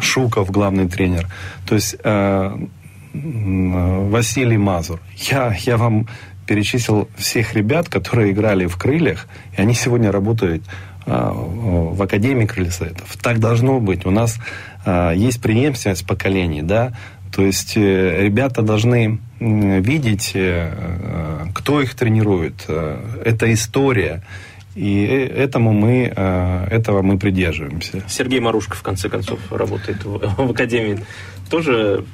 Шуков, 0.00 0.50
главный 0.50 0.88
тренер. 0.88 1.26
То 1.66 1.74
есть 1.74 1.96
Василий 3.12 4.58
Мазур. 4.58 5.00
Я, 5.16 5.54
я 5.58 5.76
вам 5.76 6.06
перечислил 6.48 7.08
всех 7.16 7.54
ребят, 7.54 7.88
которые 7.88 8.32
играли 8.32 8.66
в 8.66 8.76
крыльях, 8.76 9.28
и 9.56 9.60
они 9.60 9.74
сегодня 9.74 10.10
работают 10.10 10.62
а, 11.06 11.30
в 11.32 12.02
Академии 12.02 12.46
крыльсоветов. 12.46 13.16
Так 13.18 13.38
должно 13.38 13.78
быть. 13.78 14.06
У 14.06 14.10
нас 14.10 14.38
а, 14.84 15.12
есть 15.12 15.40
преемственность 15.40 16.06
поколений, 16.06 16.62
да, 16.62 16.92
то 17.30 17.42
есть 17.42 17.76
э, 17.76 18.24
ребята 18.24 18.62
должны 18.62 19.20
видеть, 19.38 20.32
э, 20.34 20.72
э, 20.74 21.46
кто 21.54 21.80
их 21.80 21.94
тренирует. 21.94 22.66
Это 22.68 23.52
история. 23.52 24.22
И 24.74 25.04
этому 25.04 25.72
мы, 25.72 26.04
этого 26.04 27.02
мы 27.02 27.18
придерживаемся. 27.18 28.02
Сергей 28.06 28.38
Марушка, 28.38 28.76
в 28.76 28.82
конце 28.82 29.08
концов, 29.08 29.40
работает 29.50 30.04
в, 30.04 30.18
в 30.36 30.50
Академии 30.50 31.00
тоже 31.48 32.04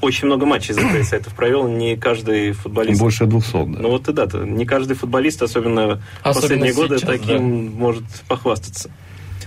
очень 0.00 0.26
много 0.26 0.46
матчей 0.46 0.74
за 0.74 0.80
Крейсайтов 0.80 1.34
провел, 1.34 1.68
не 1.68 1.96
каждый 1.96 2.52
футболист... 2.52 3.00
Больше 3.00 3.26
200, 3.26 3.52
да. 3.52 3.64
Ну 3.64 3.90
вот 3.90 4.08
и 4.08 4.12
да, 4.12 4.26
не 4.44 4.64
каждый 4.64 4.94
футболист, 4.94 5.42
особенно, 5.42 6.02
особенно 6.22 6.34
последние 6.34 6.72
сейчас, 6.72 6.82
годы, 6.82 6.98
таким 6.98 7.70
да. 7.70 7.76
может 7.76 8.04
похвастаться. 8.28 8.90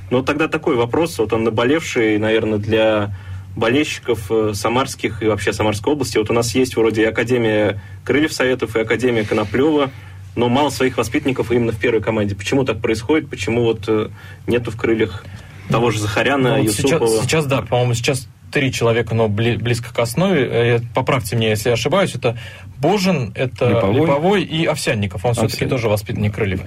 Но 0.09 0.21
тогда 0.21 0.47
такой 0.47 0.75
вопрос, 0.75 1.17
вот 1.19 1.33
он 1.33 1.43
наболевший, 1.43 2.17
наверное, 2.17 2.59
для 2.59 3.15
болельщиков 3.57 4.31
э, 4.31 4.51
самарских 4.53 5.23
и 5.23 5.27
вообще 5.27 5.51
Самарской 5.51 5.93
области. 5.93 6.17
Вот 6.17 6.29
у 6.29 6.33
нас 6.33 6.53
есть 6.53 6.77
вроде 6.77 7.01
и 7.01 7.05
Академия 7.05 7.81
Крыльев 8.05 8.31
Советов, 8.31 8.75
и 8.75 8.79
Академия 8.79 9.23
Коноплева, 9.23 9.89
но 10.35 10.47
мало 10.47 10.69
своих 10.69 10.97
воспитанников 10.97 11.51
именно 11.51 11.71
в 11.71 11.79
первой 11.79 12.01
команде. 12.01 12.35
Почему 12.35 12.63
так 12.63 12.79
происходит? 12.79 13.29
Почему 13.29 13.63
вот 13.63 13.85
э, 13.87 14.09
нету 14.45 14.71
в 14.71 14.77
Крыльях 14.77 15.25
того 15.69 15.89
же 15.89 15.99
Захаряна, 15.99 16.49
ну, 16.49 16.57
вот 16.57 16.65
Юсупова? 16.65 17.07
Сейчас, 17.07 17.23
сейчас, 17.23 17.45
да, 17.47 17.61
по-моему, 17.63 17.95
сейчас 17.95 18.29
три 18.51 18.71
человека, 18.71 19.13
но 19.13 19.27
близко 19.27 19.93
к 19.93 19.99
основе. 19.99 20.47
Э, 20.49 20.79
поправьте 20.93 21.35
меня, 21.35 21.49
если 21.49 21.69
я 21.69 21.73
ошибаюсь. 21.73 22.15
Это 22.15 22.37
Божин, 22.79 23.31
это 23.35 23.69
Липовой, 23.69 23.93
Липовой 23.93 24.43
и 24.43 24.65
Овсянников. 24.65 25.25
Он 25.25 25.33
все-таки 25.33 25.65
тоже 25.65 25.89
воспитанник 25.89 26.35
Крыльев. 26.35 26.61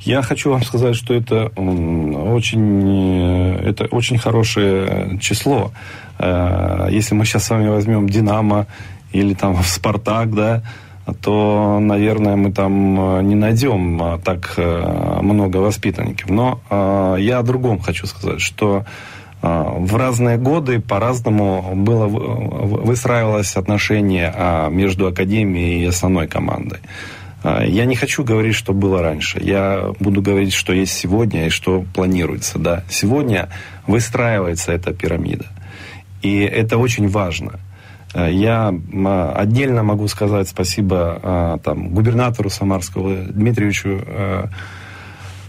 Я 0.00 0.22
хочу 0.22 0.50
вам 0.50 0.62
сказать, 0.62 0.96
что 0.96 1.14
это 1.14 1.46
очень, 1.46 3.62
э, 3.62 3.70
это 3.70 3.86
очень 3.86 4.18
хорошее 4.18 5.18
число. 5.20 5.72
Э, 6.18 6.88
если 6.90 7.14
мы 7.14 7.24
сейчас 7.24 7.44
с 7.44 7.50
вами 7.50 7.68
возьмем 7.68 8.08
«Динамо» 8.08 8.66
или 9.12 9.34
там 9.34 9.56
«Спартак», 9.62 10.34
да, 10.34 10.62
то, 11.20 11.78
наверное, 11.80 12.36
мы 12.36 12.52
там 12.52 13.26
не 13.26 13.34
найдем 13.34 14.20
так 14.24 14.56
много 14.56 15.56
воспитанников. 15.56 16.30
Но 16.30 16.60
я 17.18 17.40
о 17.40 17.42
другом 17.42 17.80
хочу 17.80 18.06
сказать, 18.06 18.40
что 18.40 18.84
в 19.42 19.96
разные 19.96 20.38
годы 20.38 20.80
по-разному 20.80 21.72
было 21.74 22.06
выстраивалось 22.06 23.56
отношение 23.56 24.32
а, 24.32 24.68
между 24.68 25.08
академией 25.08 25.82
и 25.82 25.86
основной 25.86 26.28
командой. 26.28 26.78
А, 27.42 27.64
я 27.64 27.84
не 27.84 27.96
хочу 27.96 28.22
говорить, 28.22 28.54
что 28.54 28.72
было 28.72 29.02
раньше. 29.02 29.40
Я 29.42 29.90
буду 29.98 30.22
говорить, 30.22 30.52
что 30.52 30.72
есть 30.72 30.92
сегодня 30.92 31.46
и 31.46 31.50
что 31.50 31.84
планируется. 31.92 32.60
Да. 32.60 32.84
Сегодня 32.88 33.48
выстраивается 33.88 34.70
эта 34.72 34.94
пирамида. 34.94 35.46
И 36.22 36.38
это 36.38 36.78
очень 36.78 37.08
важно. 37.08 37.58
Я 38.14 38.72
отдельно 39.34 39.82
могу 39.82 40.06
сказать 40.06 40.46
спасибо 40.46 41.58
там, 41.64 41.88
губернатору 41.88 42.50
Самарского 42.50 43.16
Дмитриевичу 43.16 44.04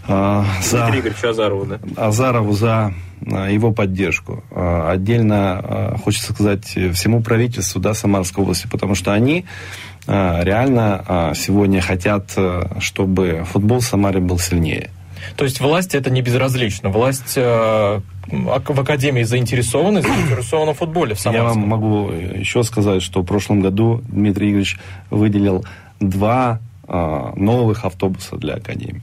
за... 0.08 0.80
Дмитрию 0.80 1.00
Игоревичу 1.00 1.28
Азарову, 1.28 1.66
да? 1.66 1.78
Азарову 1.96 2.52
за 2.52 2.94
его 3.26 3.72
поддержку. 3.72 4.44
Э, 4.50 4.90
отдельно 4.90 5.60
э, 5.62 5.96
хочется 6.02 6.32
сказать 6.32 6.64
всему 6.64 7.22
правительству 7.22 7.80
да, 7.80 7.94
Самарской 7.94 8.42
области, 8.42 8.66
потому 8.66 8.94
что 8.94 9.12
они 9.12 9.44
реально 10.06 11.32
сегодня 11.34 11.80
хотят, 11.80 12.36
чтобы 12.78 13.46
футбол 13.50 13.80
в 13.80 13.86
Самаре 13.86 14.20
был 14.20 14.38
сильнее. 14.38 14.90
То 15.34 15.44
есть 15.44 15.60
власть 15.60 15.94
это 15.94 16.10
не 16.10 16.20
безразлично. 16.20 16.90
Власть 16.90 17.36
в 17.36 18.02
Академии 18.28 19.22
заинтересована, 19.22 20.02
заинтересована 20.02 20.74
в 20.74 20.76
футболе 20.76 21.14
в 21.14 21.20
Самаре. 21.20 21.38
Я 21.38 21.48
вам 21.48 21.66
могу 21.66 22.10
еще 22.10 22.62
сказать, 22.64 23.00
что 23.00 23.22
в 23.22 23.24
прошлом 23.24 23.62
году 23.62 24.02
Дмитрий 24.08 24.50
Игоревич 24.50 24.76
выделил 25.08 25.64
два 26.00 26.60
новых 26.86 27.86
автобуса 27.86 28.36
для 28.36 28.56
Академии. 28.56 29.00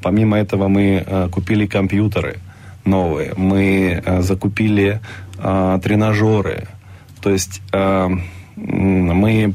Помимо 0.00 0.38
этого 0.38 0.68
мы 0.68 1.28
купили 1.32 1.66
компьютеры– 1.66 2.36
новые. 2.84 3.34
Мы 3.36 4.02
э, 4.04 4.22
закупили 4.22 5.00
э, 5.38 5.80
тренажеры. 5.82 6.68
То 7.20 7.30
есть 7.30 7.62
э, 7.72 8.08
мы 8.56 9.54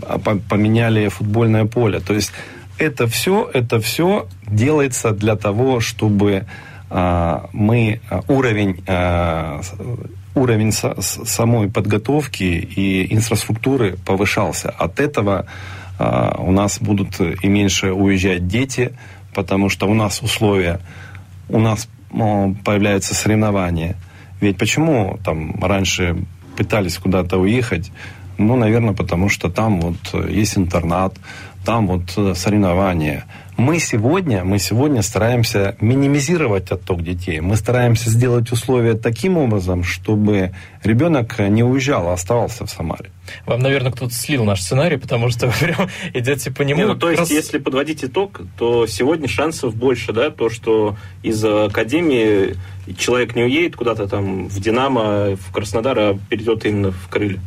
поменяли 0.50 1.08
футбольное 1.10 1.66
поле. 1.66 2.00
То 2.00 2.14
есть 2.14 2.32
это 2.78 3.08
все, 3.08 3.50
это 3.54 3.80
все 3.80 4.28
делается 4.48 5.12
для 5.12 5.36
того, 5.36 5.80
чтобы 5.80 6.46
мы 6.90 8.00
уровень 8.28 8.84
уровень 10.36 10.72
самой 10.72 11.70
подготовки 11.70 12.44
и 12.44 13.14
инфраструктуры 13.14 13.98
повышался. 14.06 14.70
От 14.70 15.00
этого 15.00 15.46
у 16.00 16.52
нас 16.52 16.80
будут 16.80 17.20
и 17.20 17.48
меньше 17.48 17.92
уезжать 17.92 18.48
дети, 18.48 18.92
потому 19.34 19.70
что 19.70 19.88
у 19.88 19.94
нас 19.94 20.22
условия, 20.22 20.80
у 21.50 21.60
нас 21.60 21.88
появляются 22.64 23.14
соревнования. 23.14 23.96
Ведь 24.42 24.58
почему 24.58 25.20
там 25.24 25.64
раньше 25.64 26.18
пытались 26.58 26.98
куда-то 26.98 27.38
уехать? 27.38 27.92
Ну, 28.38 28.56
наверное, 28.56 28.94
потому 28.94 29.30
что 29.30 29.50
там 29.50 29.80
вот 29.82 30.30
есть 30.30 30.58
интернат, 30.58 31.16
там 31.66 31.88
вот 31.88 32.14
э, 32.18 32.34
соревнования. 32.36 33.26
Мы 33.58 33.80
сегодня, 33.80 34.44
мы 34.44 34.60
сегодня 34.60 35.02
стараемся 35.02 35.78
минимизировать 35.80 36.72
отток 36.72 37.04
детей. 37.04 37.40
Мы 37.40 37.56
стараемся 37.56 38.10
сделать 38.10 38.52
условия 38.52 38.96
таким 38.96 39.38
образом, 39.38 39.84
чтобы 39.84 40.52
ребенок 40.84 41.40
не 41.40 41.64
уезжал, 41.64 42.10
а 42.10 42.14
оставался 42.14 42.66
в 42.66 42.70
Самаре. 42.70 43.12
Вам, 43.46 43.62
наверное, 43.62 43.94
кто-то 43.94 44.14
слил 44.14 44.44
наш 44.44 44.62
сценарий, 44.62 44.98
потому 44.98 45.30
что 45.30 45.48
вы 45.48 45.54
прям 45.54 45.90
идете 46.14 46.52
по 46.52 46.64
нему. 46.64 46.82
Не, 46.82 46.88
ну, 46.88 46.96
то 46.96 47.10
есть, 47.10 47.22
раз... 47.22 47.32
если 47.32 47.58
подводить 47.58 48.04
итог, 48.04 48.42
то 48.58 48.88
сегодня 48.88 49.30
шансов 49.30 49.74
больше, 49.74 50.12
да, 50.12 50.32
то, 50.32 50.50
что 50.50 50.98
из 51.24 51.44
Академии 51.44 52.58
человек 52.98 53.36
не 53.36 53.44
уедет 53.44 53.78
куда-то 53.78 54.08
там 54.08 54.50
в 54.50 54.60
Динамо, 54.60 55.38
в 55.38 55.54
Краснодар, 55.54 55.98
а 55.98 56.20
перейдет 56.30 56.66
именно 56.66 56.92
в 56.92 57.08
Крылья. 57.08 57.40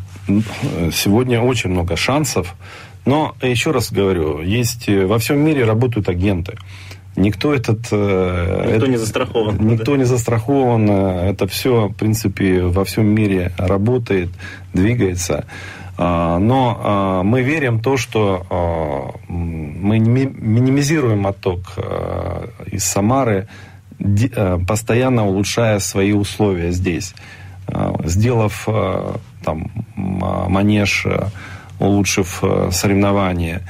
Сегодня 0.92 1.40
очень 1.40 1.70
много 1.70 1.96
шансов. 1.96 2.54
Но, 3.08 3.34
еще 3.40 3.70
раз 3.70 3.90
говорю, 3.90 4.42
есть 4.42 4.86
э, 4.86 5.06
во 5.06 5.18
всем 5.18 5.38
мире 5.38 5.64
работают 5.64 6.10
агенты. 6.10 6.58
Никто 7.16 7.54
этот... 7.54 7.88
Э, 7.90 8.64
никто 8.66 8.84
это, 8.84 8.86
не 8.86 8.98
застрахован. 8.98 9.56
Никто 9.66 9.92
да? 9.92 9.98
не 9.98 10.04
застрахован. 10.04 10.90
Это 10.90 11.46
все, 11.46 11.88
в 11.88 11.94
принципе, 11.94 12.64
во 12.64 12.84
всем 12.84 13.06
мире 13.06 13.52
работает, 13.56 14.28
двигается. 14.74 15.46
А, 15.96 16.38
но 16.38 16.78
а, 16.82 17.22
мы 17.22 17.40
верим 17.40 17.78
в 17.78 17.82
то, 17.82 17.96
что 17.96 18.46
а, 18.50 19.18
мы 19.26 19.98
минимизируем 20.00 21.26
отток 21.26 21.78
из 22.70 22.84
Самары, 22.84 23.48
постоянно 24.68 25.26
улучшая 25.26 25.78
свои 25.78 26.12
условия 26.12 26.72
здесь. 26.72 27.14
Сделав 28.04 28.68
там 29.42 29.70
манеж 29.96 31.06
улучшив 31.78 32.40
э, 32.42 32.70
соревнования 32.72 33.62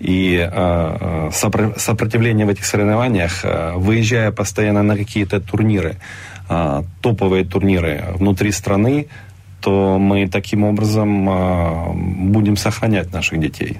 и 0.00 0.36
э, 0.36 1.30
э, 1.32 1.72
сопротивление 1.76 2.46
в 2.46 2.48
этих 2.48 2.64
соревнованиях, 2.64 3.44
выезжая 3.76 4.30
постоянно 4.30 4.82
на 4.82 4.96
какие-то 4.96 5.40
турниры, 5.40 5.96
топовые 7.00 7.44
турниры 7.44 8.04
внутри 8.18 8.52
страны, 8.52 9.06
то 9.60 9.98
мы 9.98 10.28
таким 10.28 10.64
образом 10.64 12.30
будем 12.30 12.56
сохранять 12.56 13.12
наших 13.12 13.40
детей. 13.40 13.78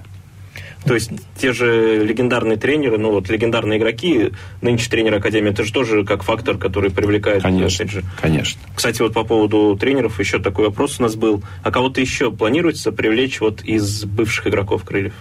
То 0.84 0.94
есть 0.94 1.10
те 1.38 1.52
же 1.52 2.04
легендарные 2.04 2.56
тренеры, 2.56 2.98
ну 2.98 3.10
вот 3.10 3.28
легендарные 3.28 3.78
игроки, 3.78 4.32
нынче 4.60 4.90
тренеры 4.90 5.16
Академии, 5.16 5.50
это 5.50 5.64
же 5.64 5.72
тоже 5.72 6.04
как 6.04 6.22
фактор, 6.22 6.58
который 6.58 6.90
привлекает. 6.90 7.42
Конечно, 7.42 7.88
же. 7.88 8.02
конечно. 8.20 8.60
Кстати, 8.74 9.00
вот 9.00 9.14
по 9.14 9.24
поводу 9.24 9.76
тренеров 9.76 10.20
еще 10.20 10.38
такой 10.38 10.66
вопрос 10.66 11.00
у 11.00 11.02
нас 11.02 11.14
был. 11.14 11.42
А 11.62 11.70
кого-то 11.70 12.00
еще 12.00 12.30
планируется 12.30 12.92
привлечь 12.92 13.40
вот 13.40 13.62
из 13.62 14.04
бывших 14.04 14.48
игроков 14.48 14.84
крыльев? 14.84 15.14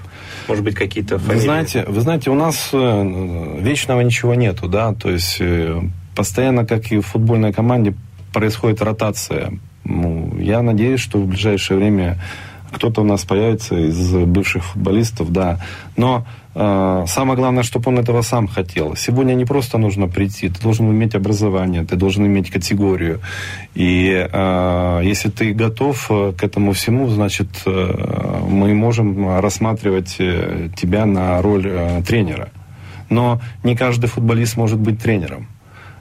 Может 0.47 0.63
быть, 0.63 0.75
какие-то 0.75 1.17
фамилии? 1.17 1.35
Вы 1.35 1.41
знаете, 1.41 1.85
вы 1.87 2.01
знаете, 2.01 2.29
у 2.29 2.35
нас 2.35 2.69
э, 2.73 3.57
вечного 3.59 4.01
ничего 4.01 4.33
нету, 4.35 4.67
да, 4.67 4.93
то 4.93 5.09
есть 5.09 5.37
э, 5.39 5.81
постоянно, 6.15 6.65
как 6.65 6.91
и 6.91 6.99
в 6.99 7.07
футбольной 7.07 7.53
команде, 7.53 7.93
происходит 8.33 8.81
ротация. 8.81 9.53
Ну, 9.85 10.37
я 10.39 10.61
надеюсь, 10.61 10.99
что 10.99 11.19
в 11.19 11.27
ближайшее 11.27 11.77
время 11.77 12.19
кто-то 12.73 13.01
у 13.01 13.03
нас 13.03 13.23
появится 13.23 13.75
из 13.75 14.11
бывших 14.11 14.63
футболистов, 14.63 15.31
да. 15.31 15.59
Но 15.95 16.25
э, 16.55 17.05
самое 17.07 17.37
главное, 17.37 17.63
чтобы 17.63 17.89
он 17.89 17.99
этого 17.99 18.21
сам 18.21 18.47
хотел. 18.47 18.95
Сегодня 18.95 19.33
не 19.33 19.45
просто 19.45 19.77
нужно 19.77 20.07
прийти, 20.07 20.49
ты 20.49 20.61
должен 20.61 20.91
иметь 20.91 21.15
образование, 21.15 21.85
ты 21.85 21.95
должен 21.95 22.25
иметь 22.25 22.49
категорию. 22.49 23.21
И 23.75 24.27
э, 24.31 25.01
если 25.03 25.29
ты 25.29 25.53
готов 25.53 26.07
э, 26.09 26.33
к 26.37 26.43
этому 26.43 26.73
всему, 26.73 27.07
значит, 27.09 27.49
э, 27.65 28.39
мы 28.49 28.73
можем 28.73 29.39
рассматривать 29.39 30.15
э, 30.19 30.69
тебя 30.75 31.05
на 31.05 31.41
роль 31.41 31.67
э, 31.67 32.01
тренера. 32.07 32.49
Но 33.09 33.39
не 33.63 33.75
каждый 33.75 34.07
футболист 34.07 34.57
может 34.57 34.79
быть 34.79 34.99
тренером. 34.99 35.47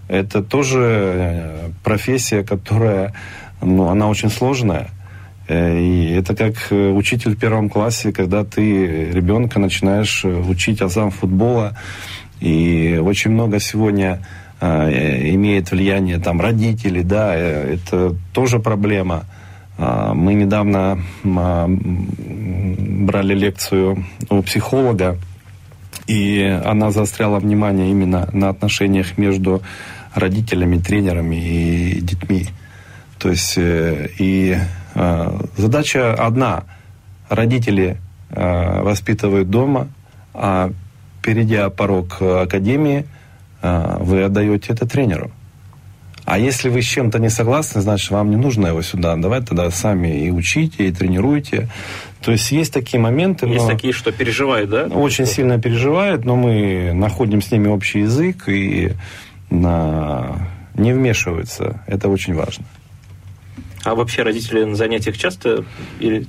Это 0.09 0.43
тоже 0.43 0.79
э, 0.81 1.71
профессия, 1.83 2.43
которая, 2.43 3.15
ну, 3.61 3.89
она 3.89 4.09
очень 4.09 4.31
сложная. 4.31 4.91
Э, 5.53 5.79
и 5.79 6.13
это 6.13 6.35
как 6.35 6.55
э, 6.71 6.91
учитель 6.91 7.37
в 7.37 7.39
первом 7.39 7.69
классе, 7.69 8.13
когда 8.13 8.45
ты 8.45 9.11
ребенка 9.11 9.59
начинаешь 9.59 10.25
учить 10.25 10.81
азам 10.81 11.11
футбола. 11.11 11.77
И 12.41 12.99
очень 13.01 13.31
много 13.31 13.61
сегодня 13.61 14.27
имеет 14.61 15.71
влияние 15.73 16.19
там 16.19 16.41
родители, 16.41 17.03
да, 17.03 17.35
это 17.35 18.15
тоже 18.33 18.61
проблема. 18.61 19.25
Мы 19.77 20.35
недавно 20.35 21.03
брали 21.25 21.75
лекцию 23.35 24.05
у 24.31 24.43
психолога, 24.43 25.19
и 26.07 26.61
она 26.65 26.93
заостряла 26.93 27.41
внимание 27.41 27.91
именно 27.91 28.29
на 28.33 28.51
отношениях 28.51 29.19
между 29.19 29.63
родителями, 30.15 30.79
тренерами 30.79 31.37
и 31.37 32.01
детьми. 32.01 32.47
То 33.23 33.31
есть 33.31 33.55
э, 33.57 34.09
и 34.19 34.59
э, 34.59 34.61
задача 35.57 36.15
одна. 36.15 36.65
Родители 37.29 37.99
э, 38.31 38.83
воспитывают 38.83 39.51
дома, 39.51 39.89
а 40.35 40.71
перейдя 41.23 41.71
порог 41.71 42.21
академии, 42.21 43.07
вы 43.63 44.25
отдаете 44.25 44.73
это 44.73 44.89
тренеру. 44.89 45.31
А 46.25 46.39
если 46.39 46.69
вы 46.69 46.83
с 46.83 46.85
чем-то 46.85 47.19
не 47.19 47.29
согласны, 47.29 47.81
значит, 47.81 48.11
вам 48.11 48.31
не 48.31 48.37
нужно 48.37 48.69
его 48.69 48.83
сюда. 48.83 49.17
Давайте 49.17 49.47
тогда 49.47 49.71
сами 49.71 50.25
и 50.27 50.31
учите, 50.31 50.89
и 50.89 50.93
тренируйте. 50.93 51.69
То 52.21 52.33
есть 52.33 52.53
есть 52.53 52.73
такие 52.73 53.01
моменты. 53.01 53.47
Есть 53.47 53.69
такие, 53.69 53.93
что 53.93 54.13
переживают, 54.13 54.71
да? 54.71 54.85
Очень 54.87 55.27
сильно 55.27 55.61
переживают, 55.61 56.25
но 56.25 56.37
мы 56.37 56.93
находим 56.93 57.43
с 57.43 57.51
ними 57.51 57.69
общий 57.69 58.01
язык 58.01 58.49
и 58.49 58.93
на... 59.51 60.49
не 60.75 60.93
вмешиваются. 60.93 61.83
Это 61.87 62.09
очень 62.09 62.35
важно. 62.35 62.65
А 63.85 63.95
вообще 63.95 64.23
родители 64.23 64.65
на 64.65 64.77
занятиях 64.77 65.17
часто 65.17 65.65
или 66.01 66.27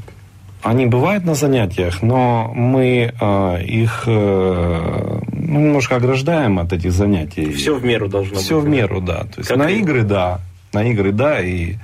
они 0.63 0.85
бывают 0.85 1.25
на 1.25 1.35
занятиях, 1.35 2.01
но 2.01 2.49
мы 2.55 3.13
э, 3.19 3.63
их 3.65 4.03
э, 4.05 5.19
ну, 5.33 5.59
немножко 5.59 5.97
ограждаем 5.97 6.57
от 6.57 6.71
этих 6.71 6.93
занятий. 6.93 7.51
Все 7.51 7.75
в 7.75 7.83
меру 7.83 8.07
должно 8.07 8.35
Все 8.35 8.37
быть. 8.37 8.45
Все 8.45 8.59
в 8.61 8.67
меру, 8.69 9.01
да. 9.01 9.23
То 9.23 9.39
есть 9.39 9.49
как 9.49 9.57
на 9.57 9.69
и... 9.69 9.79
игры, 9.79 10.03
да. 10.03 10.39
На 10.71 10.89
игры, 10.89 11.11
да, 11.11 11.41
и 11.41 11.75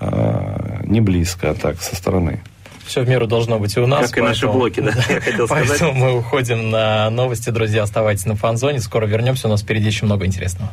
э, 0.00 0.80
не 0.86 1.00
близко, 1.00 1.50
а 1.50 1.54
так, 1.54 1.80
со 1.80 1.94
стороны. 1.94 2.40
Все 2.84 3.02
в 3.02 3.08
меру 3.08 3.28
должно 3.28 3.60
быть 3.60 3.76
и 3.76 3.80
у 3.80 3.86
нас. 3.86 4.10
Как 4.10 4.24
поэтому, 4.24 4.26
и 4.26 4.28
наши 4.30 4.48
блоки, 4.48 4.80
да, 4.80 4.90
я 5.08 5.20
хотел 5.20 5.46
сказать. 5.46 5.68
Поэтому 5.68 5.92
мы 5.92 6.18
уходим 6.18 6.70
на 6.70 7.08
новости, 7.10 7.50
друзья. 7.50 7.84
Оставайтесь 7.84 8.26
на 8.26 8.34
фан-зоне. 8.34 8.80
Скоро 8.80 9.06
вернемся. 9.06 9.46
У 9.46 9.50
нас 9.50 9.62
впереди 9.62 9.86
еще 9.86 10.06
много 10.06 10.26
интересного. 10.26 10.72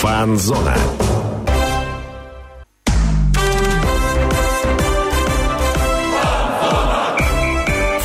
Фан-зона. 0.00 0.74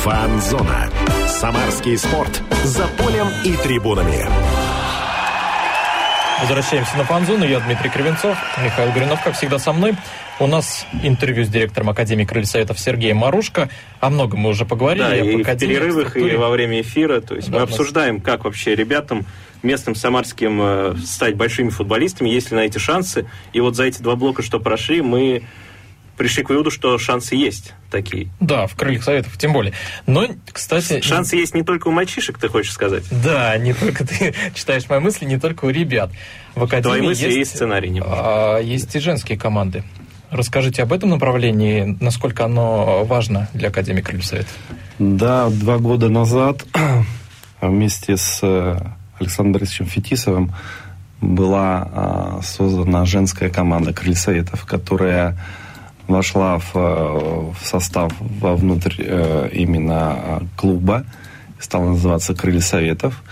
Фан-зона. 0.04 0.90
Самарский 1.26 1.96
спорт. 1.96 2.42
За 2.64 2.86
полем 2.98 3.28
и 3.44 3.56
трибунами. 3.56 4.28
Возвращаемся 6.40 6.96
на 6.98 7.04
фан-зону. 7.04 7.44
Я 7.46 7.60
Дмитрий 7.60 7.88
Кривенцов, 7.88 8.36
Михаил 8.62 8.92
Гуринов, 8.92 9.22
как 9.22 9.34
всегда, 9.34 9.58
со 9.58 9.72
мной. 9.72 9.94
У 10.38 10.46
нас 10.46 10.86
интервью 11.02 11.44
с 11.46 11.48
директором 11.48 11.88
Академии 11.88 12.26
Крылья 12.26 12.46
Советов 12.46 12.78
Сергеем 12.78 13.16
Марушко. 13.16 13.70
О 14.00 14.10
многом 14.10 14.40
мы 14.40 14.50
уже 14.50 14.66
поговорили. 14.66 15.02
Да, 15.02 15.16
и 15.16 15.42
в 15.42 15.58
перерывах, 15.58 16.16
и 16.16 16.36
во 16.36 16.50
время 16.50 16.82
эфира. 16.82 17.22
То 17.22 17.36
есть 17.36 17.50
да, 17.50 17.58
мы 17.58 17.62
обсуждаем, 17.62 18.20
как 18.20 18.44
вообще 18.44 18.74
ребятам 18.74 19.24
местным 19.62 19.94
самарским 19.94 20.60
э, 20.62 20.96
стать 21.04 21.36
большими 21.36 21.70
футболистами, 21.70 22.28
есть 22.28 22.50
ли 22.50 22.56
на 22.56 22.60
эти 22.60 22.76
шансы. 22.76 23.26
И 23.54 23.60
вот 23.60 23.74
за 23.74 23.84
эти 23.84 24.02
два 24.02 24.14
блока, 24.14 24.42
что 24.42 24.60
прошли, 24.60 25.00
мы 25.00 25.42
пришли 26.16 26.42
к 26.42 26.48
выводу, 26.48 26.70
что 26.70 26.98
шансы 26.98 27.34
есть 27.34 27.74
такие. 27.90 28.28
Да, 28.40 28.66
в 28.66 28.74
крыльях 28.74 29.04
советов, 29.04 29.36
тем 29.38 29.52
более. 29.52 29.72
Но, 30.06 30.26
кстати... 30.52 31.00
Шансы 31.00 31.36
есть 31.36 31.54
не 31.54 31.62
только 31.62 31.88
у 31.88 31.90
мальчишек, 31.90 32.38
ты 32.38 32.48
хочешь 32.48 32.72
сказать? 32.72 33.04
Да, 33.10 33.56
не 33.58 33.74
только 33.74 34.06
ты 34.06 34.34
читаешь 34.54 34.88
мои 34.88 34.98
мысли, 34.98 35.24
не 35.24 35.38
только 35.38 35.66
у 35.66 35.70
ребят. 35.70 36.10
В 36.54 36.64
Академии 36.64 36.96
Твои 36.96 37.08
мысли 37.08 37.24
есть, 37.26 37.36
есть 37.36 37.50
сценарий. 37.56 37.90
Не 37.90 38.02
а, 38.04 38.58
есть 38.58 38.94
и 38.94 39.00
женские 39.00 39.38
команды. 39.38 39.84
Расскажите 40.30 40.82
об 40.82 40.92
этом 40.92 41.10
направлении, 41.10 41.96
насколько 42.00 42.44
оно 42.44 43.04
важно 43.04 43.48
для 43.54 43.68
Академии 43.68 44.00
Крыльев 44.00 44.26
Советов. 44.26 44.52
Да, 44.98 45.48
два 45.50 45.78
года 45.78 46.08
назад 46.08 46.64
вместе 47.60 48.16
с 48.16 48.40
э, 48.42 48.78
Александром 49.20 49.52
Борисовичем 49.52 49.86
Фетисовым 49.86 50.52
была 51.20 51.88
а, 51.92 52.40
создана 52.42 53.04
женская 53.04 53.48
команда 53.50 53.92
Крыльев 53.92 54.18
Советов, 54.18 54.64
которая 54.64 55.38
вошла 56.08 56.58
в, 56.58 56.70
э, 56.74 57.52
в 57.58 57.66
состав 57.66 58.12
вовнутрь 58.20 58.94
э, 58.98 59.50
именно 59.52 60.18
э, 60.18 60.40
клуба, 60.56 61.04
стала 61.58 61.90
называться 61.90 62.34
«Крылья 62.34 62.60
Советов». 62.60 63.22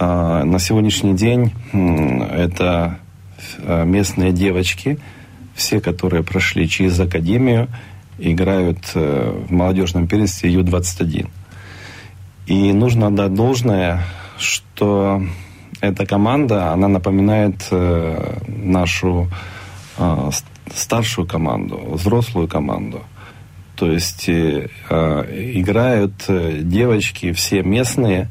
На 0.00 0.60
сегодняшний 0.60 1.14
день 1.14 1.52
это 1.72 2.98
местные 3.66 4.30
девочки, 4.30 5.00
все, 5.56 5.80
которые 5.80 6.22
прошли 6.22 6.68
через 6.68 7.00
академию, 7.00 7.66
играют 8.16 8.94
в 8.94 9.50
молодежном 9.50 10.06
первенстве 10.06 10.52
Ю-21. 10.52 11.28
И 12.46 12.72
нужно 12.72 13.08
отдать 13.08 13.34
должное, 13.34 14.04
что 14.38 15.20
эта 15.80 16.06
команда, 16.06 16.72
она 16.72 16.86
напоминает 16.86 17.66
нашу 18.46 19.28
старшую 20.74 21.26
команду, 21.26 21.76
взрослую 21.92 22.48
команду. 22.48 23.02
То 23.76 23.90
есть 23.90 24.28
э, 24.28 24.68
э, 24.90 25.52
играют 25.54 26.24
э, 26.26 26.58
девочки, 26.62 27.32
все 27.32 27.62
местные, 27.62 28.28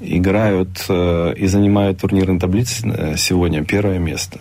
играют 0.00 0.84
э, 0.88 1.34
и 1.36 1.46
занимают 1.46 2.00
турнирной 2.00 2.38
таблицы 2.38 2.86
э, 2.86 3.16
сегодня 3.16 3.64
первое 3.64 3.98
место. 3.98 4.40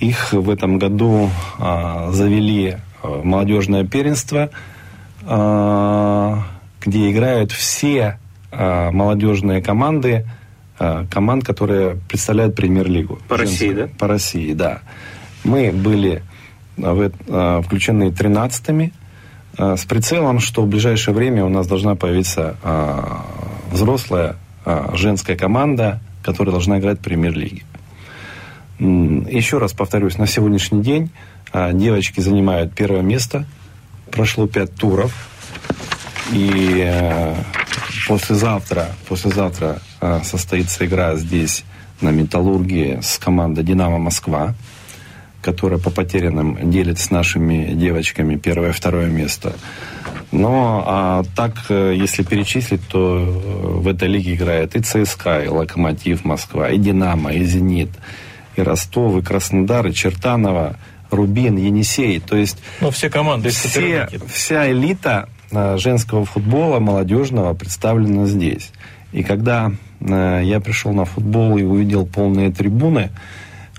Их 0.00 0.32
в 0.32 0.48
этом 0.48 0.78
году 0.78 1.30
э, 1.58 2.08
завели 2.12 2.78
в 3.02 3.22
молодежное 3.22 3.84
первенство, 3.84 4.48
э, 5.22 6.36
где 6.80 7.10
играют 7.10 7.52
все 7.52 8.18
э, 8.50 8.90
молодежные 8.90 9.60
команды, 9.60 10.26
э, 10.78 11.04
команд, 11.10 11.44
которые 11.44 11.98
представляют 12.08 12.54
премьер-лигу. 12.54 13.18
По 13.28 13.36
России, 13.36 13.72
да? 13.72 13.88
По 13.98 14.06
России, 14.08 14.54
да. 14.54 14.80
Мы 15.46 15.70
были 15.70 16.22
а, 16.82 17.10
а, 17.28 17.62
включены 17.62 18.08
13-ми 18.08 18.92
а, 19.56 19.76
с 19.76 19.84
прицелом, 19.84 20.40
что 20.40 20.62
в 20.62 20.66
ближайшее 20.66 21.14
время 21.14 21.44
у 21.44 21.48
нас 21.48 21.68
должна 21.68 21.94
появиться 21.94 22.56
взрослая 23.70 24.36
женская 24.94 25.36
команда, 25.36 26.00
которая 26.22 26.52
должна 26.52 26.78
играть 26.78 26.98
в 26.98 27.02
премьер-лиге. 27.02 27.62
Еще 28.78 29.58
раз 29.58 29.72
повторюсь, 29.72 30.18
на 30.18 30.26
сегодняшний 30.26 30.82
день 30.82 31.10
девочки 31.52 32.20
занимают 32.20 32.74
первое 32.74 33.02
место. 33.02 33.44
Прошло 34.10 34.46
пять 34.46 34.74
туров. 34.74 35.12
И 36.32 36.92
послезавтра, 38.08 38.88
послезавтра 39.08 39.80
состоится 40.24 40.84
игра 40.86 41.14
здесь 41.16 41.64
на 42.00 42.10
Металлургии 42.10 42.98
с 43.02 43.18
командой 43.18 43.62
«Динамо 43.62 43.98
Москва» 43.98 44.54
которая 45.46 45.78
по 45.78 45.90
потерянным 45.90 46.70
делит 46.72 46.98
с 46.98 47.12
нашими 47.12 47.72
девочками 47.72 48.34
первое 48.34 48.70
и 48.70 48.72
второе 48.72 49.06
место. 49.06 49.52
Но 50.32 50.82
а 50.84 51.22
так, 51.36 51.52
э, 51.68 51.94
если 51.94 52.24
перечислить, 52.24 52.80
то 52.88 53.16
э, 53.16 53.78
в 53.78 53.86
этой 53.86 54.08
лиге 54.08 54.34
играет 54.34 54.74
и 54.74 54.80
ЦСКА, 54.80 55.44
и 55.44 55.48
Локомотив 55.48 56.24
Москва, 56.24 56.68
и 56.68 56.78
Динамо, 56.78 57.32
и 57.32 57.44
Зенит, 57.44 57.90
и 58.56 58.60
Ростов, 58.60 59.16
и 59.16 59.22
Краснодар, 59.22 59.86
и 59.86 59.94
Чертаново, 59.94 60.76
Рубин, 61.12 61.56
Енисей. 61.58 62.18
То 62.18 62.36
есть 62.36 62.58
ну, 62.80 62.90
все 62.90 63.08
команды 63.08 63.50
все, 63.50 64.08
вся 64.26 64.68
элита 64.72 65.28
э, 65.52 65.76
женского 65.78 66.24
футбола 66.24 66.80
молодежного 66.80 67.54
представлена 67.54 68.26
здесь. 68.26 68.72
И 69.12 69.22
когда 69.22 69.70
я 70.00 70.60
пришел 70.60 70.92
на 70.92 71.06
футбол 71.06 71.56
и 71.56 71.62
увидел 71.62 72.04
полные 72.04 72.52
трибуны, 72.52 73.12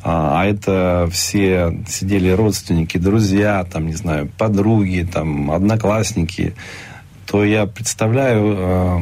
а, 0.04 0.42
а 0.42 0.46
это 0.46 1.10
все 1.12 1.80
сидели 1.88 2.30
родственники, 2.30 2.98
друзья, 2.98 3.66
там, 3.72 3.88
не 3.88 3.96
знаю, 3.96 4.30
подруги, 4.38 5.08
там, 5.12 5.52
одноклассники, 5.52 6.54
то 7.28 7.44
я 7.44 7.66
представляю, 7.66 8.56
э, 8.58 9.00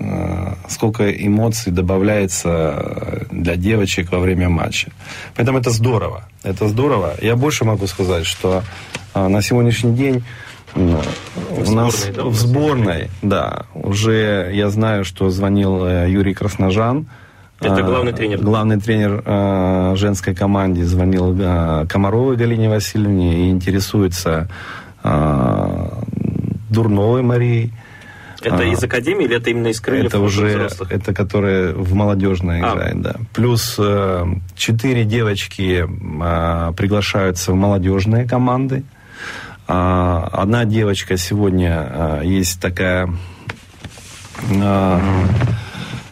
э, 0.00 0.54
сколько 0.68 1.10
эмоций 1.10 1.70
добавляется 1.70 3.26
для 3.30 3.56
девочек 3.56 4.10
во 4.10 4.20
время 4.20 4.48
матча. 4.48 4.90
Поэтому 5.36 5.58
это 5.58 5.70
здорово. 5.70 6.24
Это 6.42 6.66
здорово. 6.66 7.14
Я 7.20 7.36
больше 7.36 7.64
могу 7.64 7.86
сказать, 7.86 8.24
что 8.24 8.62
э, 9.14 9.28
на 9.28 9.42
сегодняшний 9.42 9.94
день 9.94 10.24
в 10.74 11.68
у 11.68 11.72
нас 11.72 12.06
да, 12.14 12.24
в 12.24 12.34
сборной, 12.34 13.10
да, 13.22 13.66
уже 13.74 14.50
я 14.52 14.70
знаю, 14.70 15.04
что 15.04 15.28
звонил 15.30 15.86
Юрий 16.06 16.34
Красножан, 16.34 17.06
это 17.60 17.82
главный 17.82 18.12
тренер. 18.12 18.38
Главный 18.40 18.80
тренер 18.80 19.22
э, 19.24 19.94
женской 19.96 20.34
команде 20.34 20.84
звонил 20.84 21.36
э, 21.38 21.86
Комаровой 21.88 22.36
Галине 22.36 22.68
Васильевне 22.68 23.46
и 23.46 23.50
интересуется 23.50 24.48
Дурновой 26.70 27.22
Марией. 27.22 27.72
Это 28.42 28.58
а, 28.58 28.64
из 28.64 28.82
академии 28.82 29.24
или 29.24 29.36
это 29.36 29.50
именно 29.50 29.68
из 29.68 29.80
крыльев? 29.80 30.06
Это 30.06 30.20
уже, 30.20 30.46
взрослых? 30.48 30.92
это 30.92 31.12
которая 31.12 31.72
в 31.72 31.94
молодежной 31.94 32.60
а. 32.60 32.72
играет, 32.72 33.00
да. 33.00 33.16
Плюс 33.34 33.76
э, 33.78 34.24
четыре 34.54 35.04
девочки 35.04 35.84
э, 35.84 36.72
приглашаются 36.74 37.52
в 37.52 37.56
молодежные 37.56 38.28
команды. 38.28 38.84
Э, 39.66 40.28
одна 40.32 40.64
девочка 40.64 41.16
сегодня 41.16 41.88
э, 41.90 42.20
есть 42.24 42.60
такая... 42.60 43.12
Э, 44.50 45.00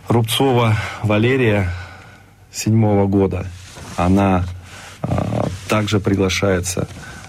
Рубцова 0.08 0.76
Валерия 1.02 1.68
седьмого 2.52 3.06
года. 3.06 3.46
Она 3.96 4.44
а, 5.02 5.48
также 5.68 5.98
приглашается 5.98 6.86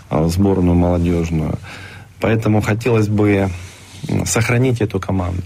а, 0.10 0.22
в 0.22 0.30
сборную 0.30 0.76
молодежную. 0.76 1.58
Поэтому 2.20 2.62
хотелось 2.62 3.08
бы 3.08 3.50
сохранить 4.26 4.82
эту 4.82 5.00
команду. 5.00 5.42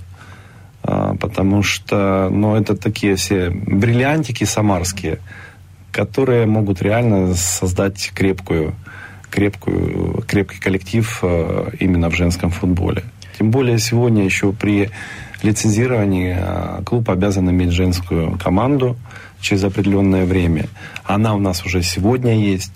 А, 0.83 1.15
потому 1.15 1.63
что 1.63 2.29
ну, 2.29 2.55
это 2.55 2.75
такие 2.75 3.15
все 3.15 3.49
бриллиантики 3.49 4.43
самарские, 4.43 5.19
которые 5.91 6.45
могут 6.45 6.81
реально 6.81 7.33
создать 7.35 8.11
крепкую, 8.13 8.75
крепкую, 9.29 10.23
крепкий 10.27 10.59
коллектив 10.59 11.19
а, 11.21 11.71
именно 11.79 12.09
в 12.09 12.15
женском 12.15 12.51
футболе. 12.51 13.03
Тем 13.37 13.51
более 13.51 13.79
сегодня 13.79 14.25
еще 14.25 14.51
при 14.51 14.91
лицензировании 15.43 16.35
а, 16.37 16.81
клуб 16.83 17.09
обязан 17.09 17.49
иметь 17.49 17.71
женскую 17.71 18.37
команду 18.37 18.97
через 19.39 19.63
определенное 19.63 20.25
время. 20.25 20.65
Она 21.03 21.35
у 21.35 21.39
нас 21.39 21.65
уже 21.65 21.81
сегодня 21.81 22.37
есть. 22.37 22.71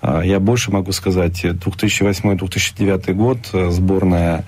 А, 0.00 0.22
я 0.22 0.40
больше 0.40 0.70
могу 0.70 0.92
сказать, 0.92 1.44
2008-2009 1.44 3.12
год 3.12 3.38
э, 3.52 3.70
сборная 3.70 4.44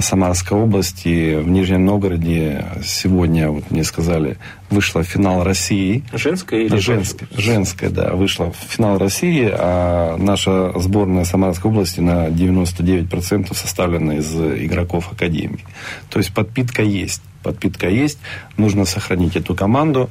Самарской 0.00 0.56
области, 0.56 1.40
в 1.40 1.48
Нижнем 1.48 1.84
Новгороде 1.84 2.64
сегодня, 2.84 3.50
вот 3.50 3.70
мне 3.70 3.82
сказали, 3.82 4.38
вышла 4.70 5.02
финал 5.02 5.42
России. 5.42 6.04
Женская 6.12 6.62
или 6.62 6.76
женская? 6.76 7.26
Женская, 7.36 7.90
да, 7.90 8.14
вышла 8.14 8.52
в 8.52 8.56
финал 8.56 8.98
России, 8.98 9.50
а 9.52 10.16
наша 10.16 10.72
сборная 10.78 11.24
Самарской 11.24 11.70
области 11.70 12.00
на 12.00 12.28
99% 12.28 13.54
составлена 13.54 14.18
из 14.18 14.32
игроков 14.34 15.12
Академии. 15.12 15.64
То 16.08 16.18
есть 16.18 16.32
подпитка 16.32 16.82
есть. 16.82 17.22
Подпитка 17.42 17.88
есть, 17.88 18.18
нужно 18.58 18.84
сохранить 18.84 19.34
эту 19.34 19.54
команду. 19.54 20.10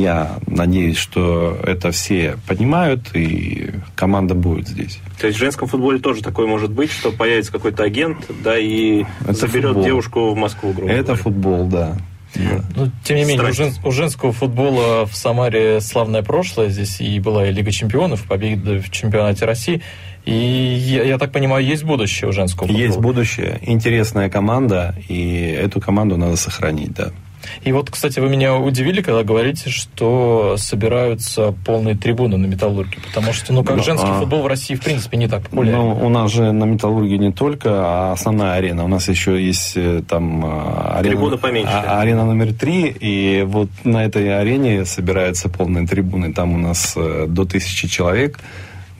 Я 0.00 0.38
надеюсь, 0.46 0.96
что 0.96 1.58
это 1.62 1.90
все 1.92 2.36
понимают, 2.46 3.14
и 3.14 3.70
команда 3.94 4.34
будет 4.34 4.68
здесь. 4.68 4.98
То 5.20 5.26
есть 5.26 5.38
в 5.38 5.40
женском 5.40 5.68
футболе 5.68 5.98
тоже 5.98 6.22
такое 6.22 6.46
может 6.46 6.72
быть, 6.72 6.90
что 6.90 7.12
появится 7.12 7.52
какой-то 7.52 7.84
агент, 7.84 8.18
да, 8.42 8.58
и 8.58 9.04
это 9.22 9.32
заберет 9.34 9.68
футбол. 9.68 9.84
девушку 9.84 10.30
в 10.34 10.36
Москву, 10.36 10.72
грубо 10.72 10.90
Это 10.90 11.04
говоря. 11.04 11.22
футбол, 11.22 11.66
да. 11.68 11.96
Да. 12.34 12.64
Ну, 12.74 12.90
тем 13.04 13.16
не 13.16 13.24
менее, 13.24 13.48
у, 13.48 13.52
жен, 13.52 13.70
у 13.84 13.90
женского 13.92 14.32
футбола 14.32 15.06
в 15.06 15.14
Самаре 15.14 15.80
славное 15.80 16.22
прошлое. 16.22 16.68
Здесь 16.68 17.00
и 17.00 17.20
была 17.20 17.46
и 17.46 17.52
Лига 17.52 17.70
чемпионов, 17.70 18.24
победа 18.24 18.80
в 18.82 18.90
чемпионате 18.90 19.44
России. 19.44 19.82
И 20.24 20.32
я, 20.34 21.04
я 21.04 21.18
так 21.18 21.30
понимаю, 21.30 21.64
есть 21.64 21.84
будущее 21.84 22.28
у 22.30 22.32
женского 22.32 22.66
футбола. 22.66 22.84
Есть 22.86 22.98
будущее. 22.98 23.60
Интересная 23.62 24.28
команда, 24.30 24.96
и 25.08 25.56
эту 25.56 25.80
команду 25.80 26.16
надо 26.16 26.34
сохранить, 26.36 26.92
да. 26.94 27.12
И 27.62 27.72
вот, 27.72 27.90
кстати, 27.90 28.20
вы 28.20 28.28
меня 28.28 28.56
удивили, 28.56 29.02
когда 29.02 29.22
говорите, 29.22 29.70
что 29.70 30.56
собираются 30.58 31.54
полные 31.64 31.96
трибуны 31.96 32.36
на 32.36 32.46
Металлурге, 32.46 32.98
потому 33.06 33.32
что, 33.32 33.52
ну, 33.52 33.64
как 33.64 33.76
ну, 33.76 33.82
женский 33.82 34.10
а... 34.10 34.20
футбол 34.20 34.42
в 34.42 34.46
России, 34.46 34.74
в 34.74 34.80
принципе, 34.80 35.16
не 35.16 35.28
так 35.28 35.42
популярен. 35.42 35.78
Ну, 35.78 36.06
у 36.06 36.08
нас 36.08 36.32
же 36.32 36.52
на 36.52 36.64
Металлурге 36.64 37.18
не 37.18 37.32
только 37.32 37.84
а 37.86 38.12
основная 38.12 38.54
арена, 38.54 38.84
у 38.84 38.88
нас 38.88 39.08
еще 39.08 39.42
есть 39.42 39.72
э, 39.76 40.02
там 40.08 40.44
а, 40.44 40.96
арена, 40.98 41.16
Трибуна 41.16 41.36
поменьше. 41.36 41.72
А, 41.72 42.00
арена 42.00 42.24
номер 42.24 42.52
три, 42.52 42.88
и 42.88 43.42
вот 43.46 43.68
на 43.84 44.04
этой 44.04 44.38
арене 44.38 44.84
собираются 44.84 45.48
полные 45.48 45.86
трибуны, 45.86 46.32
там 46.32 46.54
у 46.54 46.58
нас 46.58 46.94
э, 46.96 47.26
до 47.28 47.44
тысячи 47.44 47.88
человек, 47.88 48.38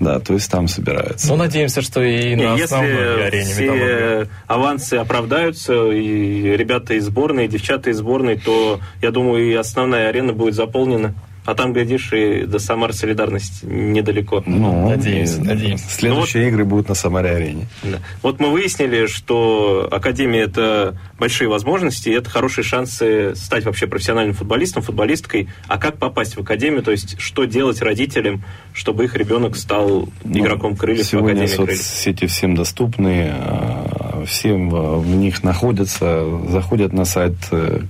да, 0.01 0.19
то 0.19 0.35
есть 0.35 0.51
там 0.51 0.69
собираются. 0.69 1.29
Ну, 1.29 1.37
надеемся, 1.37 1.81
что 1.81 2.03
и 2.03 2.35
на 2.35 2.53
Если 2.53 2.65
основной 2.65 3.27
арене 3.27 3.53
все 3.53 4.29
авансы 4.47 4.95
оправдаются, 4.95 5.91
и 5.91 6.57
ребята 6.57 6.95
из 6.95 7.05
сборной, 7.05 7.45
и 7.45 7.49
девчата 7.49 7.91
из 7.91 7.99
сборной, 7.99 8.37
то, 8.37 8.81
я 9.01 9.11
думаю, 9.11 9.51
и 9.51 9.55
основная 9.55 10.09
арена 10.09 10.33
будет 10.33 10.55
заполнена. 10.55 11.15
А 11.45 11.55
там, 11.55 11.73
глядишь, 11.73 12.13
и 12.13 12.45
до 12.47 12.59
Самар 12.59 12.95
Солидарность 12.95 13.63
недалеко. 13.63 14.43
Ну, 14.47 14.89
надеемся, 14.89 15.43
надеемся. 15.43 15.85
Следующие 15.89 16.43
ну, 16.43 16.49
вот, 16.49 16.55
игры 16.55 16.65
будут 16.65 16.89
на 16.89 16.95
Самаре-арене. 16.95 17.67
Да. 17.83 17.99
Вот 18.23 18.41
мы 18.41 18.51
выяснили, 18.51 19.07
что 19.07 19.87
Академия– 19.91 20.41
это 20.43 20.97
большие 21.19 21.49
возможности, 21.49 22.09
и 22.09 22.13
это 22.13 22.31
хорошие 22.31 22.65
шансы 22.65 23.35
стать 23.35 23.65
вообще 23.65 23.87
профессиональным 23.87 24.35
футболистом, 24.35 24.83
футболисткой. 24.83 25.49
А 25.69 25.77
как 25.77 25.99
попасть 25.99 26.37
в 26.37 26.41
Академию? 26.41 26.83
То 26.83 26.93
есть, 26.93 27.21
что 27.21 27.45
делать 27.45 27.83
родителям, 27.83 28.43
чтобы 28.73 29.05
их 29.05 29.15
ребенок 29.15 29.57
стал 29.57 30.09
ну, 30.25 30.41
игроком 30.41 30.77
крыльев 30.77 31.05
сегодня 31.05 31.29
в 31.29 31.37
Академии 31.37 31.57
крыльев? 31.57 31.83
соцсети 31.83 32.27
всем 32.27 32.55
доступны, 32.55 33.31
а, 33.33 34.25
всем 34.27 34.71
в 34.71 35.15
них 35.15 35.43
находятся, 35.45 36.25
заходят 36.49 36.93
на 36.93 37.05
сайт 37.05 37.35
э, 37.51 37.81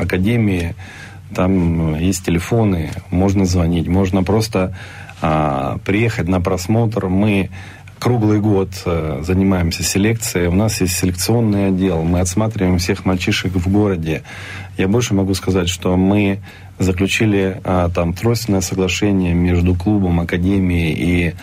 Академии, 0.00 0.74
там 1.34 1.98
есть 1.98 2.24
телефоны, 2.24 2.90
можно 3.10 3.44
звонить, 3.44 3.88
можно 3.88 4.22
просто 4.22 4.74
а, 5.20 5.78
приехать 5.84 6.28
на 6.28 6.40
просмотр. 6.40 7.08
Мы 7.08 7.50
круглый 7.98 8.40
год 8.40 8.70
а, 8.86 9.20
занимаемся 9.22 9.82
селекцией. 9.82 10.46
У 10.48 10.54
нас 10.54 10.80
есть 10.80 10.96
селекционный 10.96 11.68
отдел. 11.68 12.02
Мы 12.02 12.20
отсматриваем 12.20 12.78
всех 12.78 13.04
мальчишек 13.04 13.52
в 13.52 13.70
городе. 13.70 14.22
Я 14.76 14.88
больше 14.88 15.14
могу 15.14 15.34
сказать, 15.34 15.68
что 15.68 15.96
мы 15.96 16.40
заключили 16.78 17.60
а, 17.64 17.88
там 17.90 18.14
тройственное 18.14 18.60
соглашение 18.60 19.34
между 19.34 19.74
клубом, 19.74 20.20
академией 20.20 20.92
и 20.92 21.34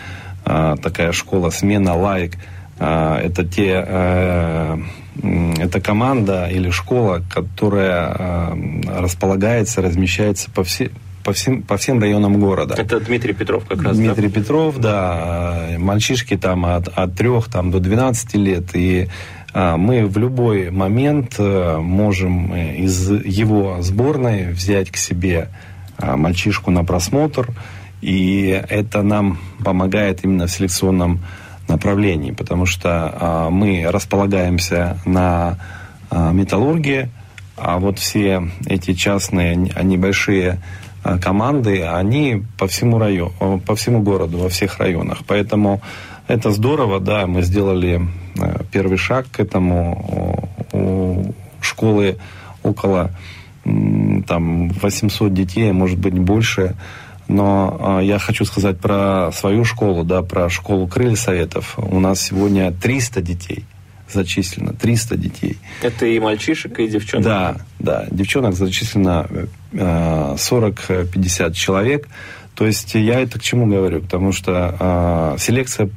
а, 0.44 0.76
такая 0.76 1.12
школа 1.12 1.50
смена 1.50 1.94
лайк. 1.94 2.36
А, 2.78 3.18
это 3.20 3.46
те 3.46 3.84
а, 3.86 4.78
это 5.22 5.80
команда 5.80 6.48
или 6.48 6.70
школа, 6.70 7.22
которая 7.30 8.14
э, 8.18 9.00
располагается, 9.00 9.82
размещается 9.82 10.50
по, 10.50 10.62
все, 10.64 10.90
по, 11.24 11.32
всем, 11.32 11.62
по 11.62 11.76
всем 11.76 12.00
районам 12.00 12.38
города. 12.38 12.74
Это 12.76 13.00
Дмитрий 13.00 13.32
Петров 13.32 13.64
как 13.66 13.82
раз, 13.82 13.96
Дмитрий 13.96 14.28
да? 14.28 14.34
Петров, 14.34 14.78
да. 14.78 15.68
Мальчишки 15.78 16.36
там 16.36 16.66
от, 16.66 16.88
от 16.88 17.14
3 17.14 17.30
там, 17.50 17.70
до 17.70 17.80
12 17.80 18.34
лет. 18.34 18.64
И 18.74 19.08
а, 19.52 19.76
мы 19.76 20.06
в 20.06 20.18
любой 20.18 20.70
момент 20.70 21.36
э, 21.38 21.78
можем 21.78 22.54
из 22.54 23.10
его 23.10 23.78
сборной 23.80 24.52
взять 24.52 24.90
к 24.90 24.96
себе 24.96 25.48
мальчишку 25.98 26.70
на 26.70 26.84
просмотр. 26.84 27.48
И 28.02 28.62
это 28.68 29.02
нам 29.02 29.38
помогает 29.64 30.24
именно 30.24 30.46
в 30.46 30.50
селекционном 30.50 31.20
направлений, 31.68 32.32
потому 32.32 32.66
что 32.66 33.14
а, 33.14 33.50
мы 33.50 33.86
располагаемся 33.88 34.98
на 35.04 35.58
а, 36.10 36.32
металлургии, 36.32 37.10
а 37.56 37.78
вот 37.78 37.98
все 37.98 38.48
эти 38.66 38.92
частные, 38.92 39.56
небольшие 39.56 40.60
э, 41.02 41.18
команды, 41.18 41.84
они 41.84 42.42
по 42.58 42.66
всему 42.66 42.98
району, 42.98 43.60
по 43.64 43.74
всему 43.74 44.02
городу, 44.02 44.36
во 44.36 44.50
всех 44.50 44.78
районах. 44.78 45.20
Поэтому 45.26 45.80
это 46.28 46.50
здорово, 46.50 47.00
да, 47.00 47.26
мы 47.26 47.40
сделали 47.40 48.02
первый 48.72 48.98
шаг 48.98 49.26
к 49.32 49.40
этому. 49.40 50.50
У 50.72 51.32
школы 51.62 52.18
около 52.62 53.10
там 53.64 54.68
800 54.68 55.32
детей, 55.32 55.72
может 55.72 55.98
быть 55.98 56.18
больше. 56.18 56.76
Но 57.28 58.00
я 58.02 58.18
хочу 58.18 58.44
сказать 58.44 58.78
про 58.78 59.30
свою 59.32 59.64
школу, 59.64 60.04
да, 60.04 60.22
про 60.22 60.48
школу 60.48 60.86
Крылья 60.86 61.16
Советов. 61.16 61.74
У 61.76 61.98
нас 61.98 62.20
сегодня 62.20 62.72
300 62.72 63.20
детей– 63.20 63.64
зачислено 64.12 64.72
300 64.72 65.16
детей. 65.16 65.58
Это 65.82 66.06
и 66.06 66.18
мальчишек, 66.18 66.78
и 66.78 66.88
девчонок? 66.88 67.24
Да, 67.24 67.56
да. 67.78 68.06
Девчонок 68.10 68.54
зачислено 68.54 69.26
40-50 69.72 71.50
э, 71.50 71.52
человек. 71.52 72.08
То 72.54 72.66
есть 72.66 72.94
я 72.94 73.20
это 73.20 73.38
к 73.38 73.42
чему 73.42 73.66
говорю? 73.66 74.00
Потому 74.00 74.32
что 74.32 74.76
э, 74.78 75.36
селекция 75.38 75.90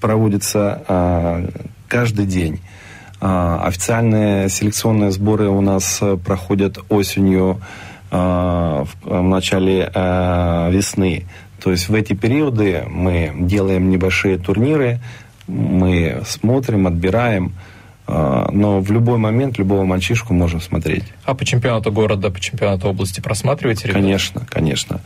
проводится 0.00 0.82
э, 0.88 1.48
каждый 1.88 2.26
день. 2.26 2.60
Э, 3.20 3.58
официальные 3.62 4.48
селекционные 4.48 5.10
сборы 5.10 5.48
у 5.48 5.60
нас 5.60 6.00
проходят 6.24 6.78
осенью, 6.88 7.60
э, 7.60 7.85
в, 8.10 8.88
в 9.02 9.22
начале 9.22 9.90
э, 9.92 10.70
весны. 10.70 11.26
То 11.62 11.70
есть 11.70 11.88
в 11.88 11.94
эти 11.94 12.12
периоды 12.12 12.84
мы 12.88 13.32
делаем 13.34 13.90
небольшие 13.90 14.38
турниры, 14.38 15.00
мы 15.48 16.22
смотрим, 16.24 16.86
отбираем, 16.86 17.54
но 18.06 18.80
в 18.80 18.92
любой 18.92 19.18
момент 19.18 19.58
любого 19.58 19.84
мальчишку 19.84 20.32
можем 20.32 20.60
смотреть. 20.60 21.04
А 21.24 21.34
по 21.34 21.44
чемпионату 21.44 21.90
города, 21.90 22.30
по 22.30 22.38
чемпионату 22.38 22.88
области 22.88 23.20
просматриваете? 23.20 23.88
Ребят? 23.88 24.00
Конечно, 24.00 24.46
конечно. 24.48 25.00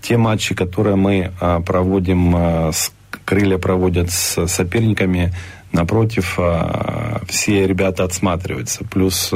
Те 0.00 0.16
матчи, 0.18 0.54
которые 0.54 0.94
мы 0.94 1.32
проводим, 1.66 2.36
с, 2.72 2.92
крылья 3.24 3.58
проводят 3.58 4.10
с 4.12 4.46
соперниками, 4.46 5.32
напротив, 5.72 6.38
все 7.28 7.66
ребята 7.66 8.04
отсматриваются. 8.04 8.84
Плюс 8.84 9.32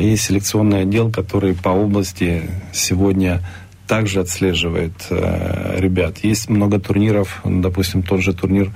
есть 0.00 0.24
селекционный 0.24 0.82
отдел, 0.82 1.10
который 1.10 1.54
по 1.54 1.70
области 1.70 2.42
сегодня 2.72 3.40
также 3.86 4.20
отслеживает 4.20 4.92
ребят. 5.10 6.18
Есть 6.18 6.48
много 6.48 6.78
турниров, 6.78 7.40
допустим, 7.44 8.02
тот 8.02 8.20
же 8.20 8.32
турнир 8.32 8.70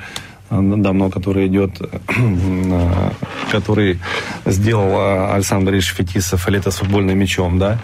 давно, 0.51 1.11
который 1.11 1.47
идет, 1.47 1.81
который 3.51 3.99
сделал 4.45 5.33
Александр 5.33 5.67
Борисович 5.67 5.97
Фетисов, 5.97 6.49
лето 6.49 6.71
с 6.71 6.77
футбольным 6.77 7.19
мячом, 7.19 7.59
да. 7.59 7.79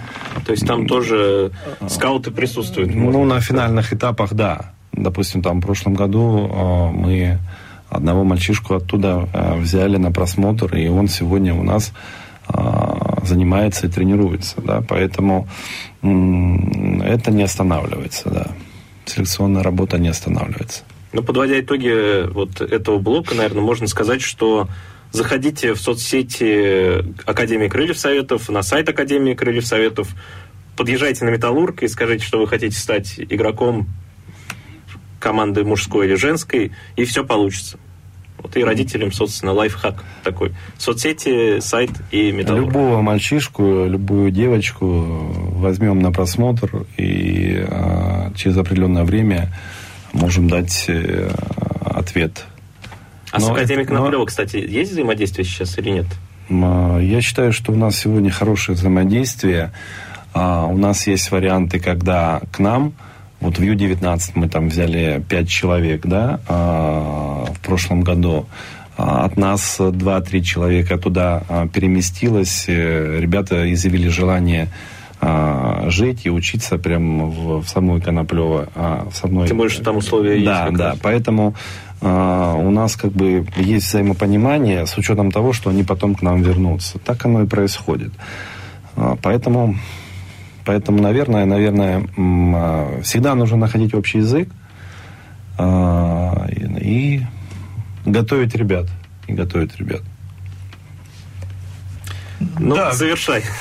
То 0.44 0.52
есть 0.52 0.66
там 0.66 0.86
тоже 0.86 1.52
скауты 1.88 2.30
присутствуют? 2.30 2.94
Ну, 2.94 3.24
на 3.24 3.40
финальных 3.40 3.92
этапах, 3.92 4.34
да. 4.34 4.72
Допустим, 4.92 5.42
там 5.42 5.60
в 5.60 5.62
прошлом 5.62 5.94
году 5.94 6.50
а, 6.52 6.90
мы 6.90 7.38
одного 7.88 8.24
мальчишку 8.24 8.74
оттуда 8.74 9.28
а, 9.32 9.56
взяли 9.56 9.96
на 9.96 10.12
просмотр, 10.12 10.74
и 10.76 10.88
он 10.88 11.08
сегодня 11.08 11.54
у 11.54 11.62
нас 11.62 11.92
а, 12.46 12.99
занимается 13.24 13.86
и 13.86 13.90
тренируется, 13.90 14.60
да, 14.60 14.82
поэтому 14.86 15.48
это 16.02 17.30
не 17.30 17.42
останавливается, 17.42 18.30
да. 18.30 18.46
Селекционная 19.06 19.62
работа 19.62 19.98
не 19.98 20.08
останавливается. 20.08 20.82
Ну, 21.12 21.22
подводя 21.22 21.58
итоги 21.58 22.28
вот 22.30 22.60
этого 22.60 22.98
блока, 22.98 23.34
наверное, 23.34 23.62
можно 23.62 23.86
сказать, 23.88 24.22
что 24.22 24.68
заходите 25.10 25.74
в 25.74 25.80
соцсети 25.80 27.04
Академии 27.26 27.68
Крыльев 27.68 27.98
Советов, 27.98 28.48
на 28.48 28.62
сайт 28.62 28.88
Академии 28.88 29.34
Крыльев 29.34 29.66
Советов, 29.66 30.08
подъезжайте 30.76 31.24
на 31.24 31.30
Металлург 31.30 31.82
и 31.82 31.88
скажите, 31.88 32.24
что 32.24 32.38
вы 32.38 32.46
хотите 32.46 32.76
стать 32.76 33.14
игроком 33.18 33.88
команды 35.18 35.64
мужской 35.64 36.06
или 36.06 36.14
женской, 36.14 36.72
и 36.96 37.04
все 37.04 37.24
получится. 37.24 37.78
Вот 38.42 38.56
и 38.56 38.64
родителям, 38.64 39.12
собственно, 39.12 39.52
лайфхак 39.52 40.02
такой. 40.24 40.52
Соцсети, 40.78 41.60
сайт 41.60 41.90
и 42.10 42.32
металлург. 42.32 42.66
Любого 42.66 43.02
мальчишку, 43.02 43.86
любую 43.86 44.30
девочку 44.30 44.86
возьмем 44.86 46.00
на 46.00 46.10
просмотр, 46.10 46.86
и 46.96 47.64
а, 47.68 48.32
через 48.34 48.56
определенное 48.56 49.04
время 49.04 49.52
можем 50.12 50.48
дать 50.48 50.86
э, 50.88 51.30
ответ. 51.84 52.46
А 53.30 53.38
но, 53.38 53.46
с 53.46 53.50
академиком 53.50 53.96
но, 53.96 54.04
Наплева, 54.04 54.24
кстати, 54.24 54.56
есть 54.56 54.92
взаимодействие 54.92 55.44
сейчас 55.44 55.78
или 55.78 55.90
нет? 55.90 56.06
А, 56.50 56.98
я 56.98 57.20
считаю, 57.20 57.52
что 57.52 57.72
у 57.72 57.76
нас 57.76 57.96
сегодня 57.96 58.30
хорошее 58.30 58.76
взаимодействие. 58.76 59.72
А, 60.32 60.66
у 60.66 60.76
нас 60.76 61.06
есть 61.06 61.30
варианты, 61.30 61.78
когда 61.78 62.40
к 62.52 62.58
нам, 62.58 62.94
вот 63.40 63.58
в 63.58 63.62
Ю-19 63.62 64.32
мы 64.34 64.48
там 64.48 64.68
взяли 64.68 65.24
5 65.28 65.48
человек, 65.48 66.06
да, 66.06 66.40
а, 66.48 67.46
в 67.52 67.60
прошлом 67.60 68.02
году. 68.02 68.46
От 68.96 69.38
нас 69.38 69.80
2-3 69.80 70.42
человека 70.42 70.98
туда 70.98 71.42
переместилось. 71.72 72.66
Э, 72.68 73.18
ребята 73.18 73.72
изъявили 73.72 74.08
желание 74.08 74.68
а, 75.22 75.90
жить 75.90 76.24
и 76.24 76.30
учиться 76.30 76.78
прямо 76.78 77.26
в, 77.26 77.62
в 77.62 77.68
самой 77.68 78.00
Коноплево. 78.00 78.68
А, 78.74 79.08
в 79.10 79.16
самой... 79.16 79.48
Тем 79.48 79.58
более, 79.58 79.70
что 79.70 79.84
там 79.84 79.98
условия 79.98 80.42
да, 80.42 80.64
есть. 80.64 80.76
Да, 80.76 80.92
да. 80.92 80.96
Поэтому 81.02 81.54
а, 82.00 82.54
у 82.54 82.70
нас 82.70 82.96
как 82.96 83.12
бы 83.12 83.46
есть 83.56 83.86
взаимопонимание 83.86 84.86
с 84.86 84.96
учетом 84.96 85.30
того, 85.30 85.52
что 85.52 85.68
они 85.68 85.82
потом 85.82 86.14
к 86.14 86.22
нам 86.22 86.42
вернутся. 86.42 86.98
Так 86.98 87.26
оно 87.26 87.42
и 87.42 87.46
происходит. 87.46 88.12
А, 88.96 89.16
поэтому, 89.20 89.76
поэтому, 90.64 91.02
наверное, 91.02 91.44
наверное, 91.44 92.06
а, 92.16 93.00
всегда 93.02 93.34
нужно 93.34 93.56
находить 93.56 93.94
общий 93.94 94.18
язык 94.18 94.48
а, 95.58 96.46
и, 96.50 97.16
и 97.16 97.26
готовить 98.06 98.54
ребят. 98.54 98.86
И 99.26 99.32
готовить 99.32 99.76
ребят. 99.76 100.02
Ну, 102.58 102.74
да. 102.74 102.92
завершай. 102.92 103.42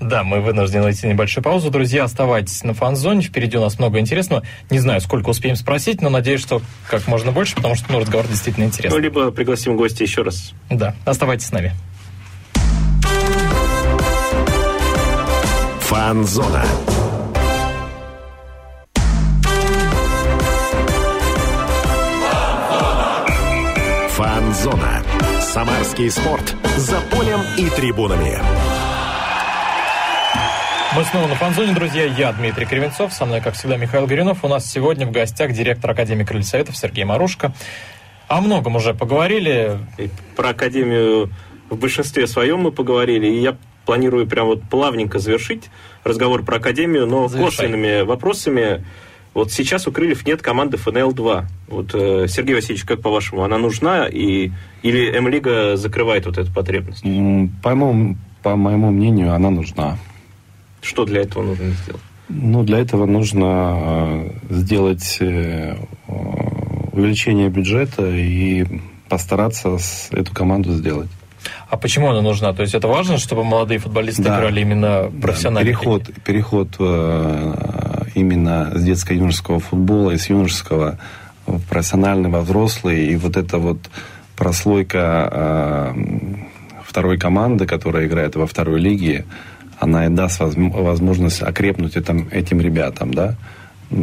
Да, 0.00 0.24
мы 0.24 0.40
вынуждены 0.40 0.84
найти 0.84 1.06
небольшую 1.06 1.44
паузу. 1.44 1.70
Друзья, 1.70 2.04
оставайтесь 2.04 2.64
на 2.64 2.72
фан-зоне. 2.72 3.22
Впереди 3.22 3.58
у 3.58 3.60
нас 3.60 3.78
много 3.78 3.98
интересного. 3.98 4.42
Не 4.70 4.78
знаю, 4.78 5.00
сколько 5.00 5.28
успеем 5.28 5.56
спросить, 5.56 6.00
но 6.00 6.08
надеюсь, 6.08 6.40
что 6.40 6.62
как 6.88 7.06
можно 7.06 7.30
больше, 7.30 7.54
потому 7.54 7.74
что 7.74 7.92
ну, 7.92 8.00
разговор 8.00 8.26
действительно 8.26 8.64
интересный. 8.64 8.96
Ну, 8.96 9.02
либо 9.02 9.30
пригласим 9.30 9.76
гостя 9.76 10.02
еще 10.04 10.22
раз. 10.22 10.52
Да, 10.70 10.94
оставайтесь 11.04 11.46
с 11.46 11.52
нами. 11.52 11.72
Фан-зона. 15.94 16.64
Фан-зона. 24.08 25.04
Самарский 25.40 26.10
спорт. 26.10 26.56
За 26.76 27.00
полем 27.12 27.38
и 27.56 27.70
трибунами. 27.70 28.40
Мы 30.96 31.04
снова 31.04 31.28
на 31.28 31.36
фанзоне, 31.36 31.74
друзья. 31.74 32.06
Я 32.06 32.32
Дмитрий 32.32 32.66
Кривенцов. 32.66 33.12
Со 33.12 33.24
мной, 33.24 33.40
как 33.40 33.54
всегда, 33.54 33.76
Михаил 33.76 34.08
Горюнов. 34.08 34.42
У 34.42 34.48
нас 34.48 34.68
сегодня 34.68 35.06
в 35.06 35.12
гостях 35.12 35.52
директор 35.52 35.92
Академии 35.92 36.24
Крыльев 36.24 36.48
Советов 36.48 36.76
Сергей 36.76 37.04
Марушка. 37.04 37.52
О 38.26 38.40
многом 38.40 38.74
уже 38.74 38.94
поговорили. 38.94 39.78
И 39.98 40.10
про 40.34 40.48
Академию 40.48 41.30
в 41.70 41.76
большинстве 41.76 42.26
своем 42.26 42.62
мы 42.62 42.72
поговорили. 42.72 43.28
И 43.28 43.40
я 43.42 43.56
планирую 43.84 44.26
прям 44.26 44.46
вот 44.46 44.62
плавненько 44.62 45.18
завершить 45.18 45.70
разговор 46.04 46.44
про 46.44 46.56
Академию, 46.56 47.06
но 47.06 47.28
Завершай. 47.28 47.66
косвенными 47.66 48.02
вопросами. 48.02 48.84
Вот 49.34 49.50
сейчас 49.50 49.88
у 49.88 49.92
Крыльев 49.92 50.24
нет 50.26 50.42
команды 50.42 50.76
ФНЛ-2. 50.76 51.44
Вот, 51.68 51.90
э, 51.94 52.26
Сергей 52.28 52.54
Васильевич, 52.54 52.84
как 52.84 53.00
по-вашему, 53.00 53.42
она 53.42 53.58
нужна 53.58 54.06
и, 54.06 54.52
или 54.82 55.12
М-лига 55.16 55.76
закрывает 55.76 56.26
вот 56.26 56.38
эту 56.38 56.52
потребность? 56.52 57.02
По 57.02 57.74
моему, 57.74 58.16
по 58.42 58.54
моему 58.54 58.90
мнению, 58.90 59.34
она 59.34 59.50
нужна. 59.50 59.98
Что 60.82 61.04
для 61.04 61.22
этого 61.22 61.42
нужно 61.42 61.70
сделать? 61.70 62.02
Ну, 62.28 62.62
для 62.62 62.78
этого 62.78 63.06
нужно 63.06 63.76
э, 63.76 64.30
сделать 64.50 65.18
э, 65.20 65.76
увеличение 66.92 67.48
бюджета 67.48 68.08
и 68.08 68.64
постараться 69.08 69.78
эту 70.10 70.32
команду 70.32 70.72
сделать. 70.72 71.08
А 71.68 71.76
почему 71.76 72.10
она 72.10 72.20
нужна? 72.20 72.52
То 72.52 72.62
есть 72.62 72.74
это 72.74 72.88
важно, 72.88 73.18
чтобы 73.18 73.44
молодые 73.44 73.78
футболисты 73.78 74.22
да, 74.22 74.38
играли 74.38 74.60
именно 74.60 75.10
профессионально? 75.20 75.70
Да, 75.70 75.78
переход, 75.78 76.02
переход 76.24 76.68
э, 76.78 77.54
именно 78.14 78.72
с 78.74 78.82
детско-юношеского 78.82 79.60
футбола 79.60 80.12
и 80.12 80.18
с 80.18 80.28
юношеского 80.30 80.98
в 81.46 81.60
профессиональный, 81.68 82.30
во 82.30 82.40
взрослый. 82.40 83.06
И 83.08 83.16
вот 83.16 83.36
эта 83.36 83.58
вот 83.58 83.78
прослойка 84.36 85.94
второй 86.84 87.18
команды, 87.18 87.66
которая 87.66 88.06
играет 88.06 88.36
во 88.36 88.46
второй 88.46 88.80
лиге, 88.80 89.24
она 89.78 90.06
и 90.06 90.08
даст 90.08 90.40
возможность 90.40 91.42
окрепнуть 91.42 91.96
этим, 91.96 92.28
этим 92.30 92.60
ребятам, 92.60 93.12
да. 93.12 93.34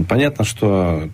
Понятно, 0.08 0.46
что 0.46 1.10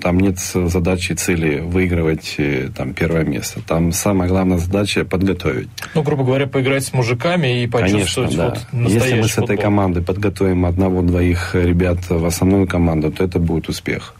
там 0.00 0.20
нет 0.20 0.38
задачи, 0.38 1.12
цели 1.12 1.60
выигрывать 1.60 2.36
э, 2.38 2.70
там, 2.74 2.94
первое 2.94 3.24
место. 3.24 3.60
Там 3.66 3.92
самая 3.92 4.28
главная 4.28 4.58
задача 4.58 5.04
подготовить. 5.04 5.68
Ну, 5.94 6.02
грубо 6.02 6.24
говоря, 6.24 6.46
поиграть 6.46 6.84
с 6.84 6.92
мужиками 6.92 7.62
и 7.62 7.66
почувствовать 7.66 8.36
Конечно, 8.36 8.66
да. 8.72 8.80
вот 8.84 8.90
Если 8.90 9.20
мы 9.20 9.28
с 9.28 9.32
этой 9.32 9.46
футбол. 9.46 9.62
командой 9.62 10.02
подготовим 10.02 10.66
одного-двоих 10.66 11.54
ребят 11.54 11.98
в 12.08 12.24
основную 12.24 12.66
команду, 12.66 13.10
то 13.10 13.24
это 13.24 13.38
будет 13.38 13.68
успех. 13.68 14.14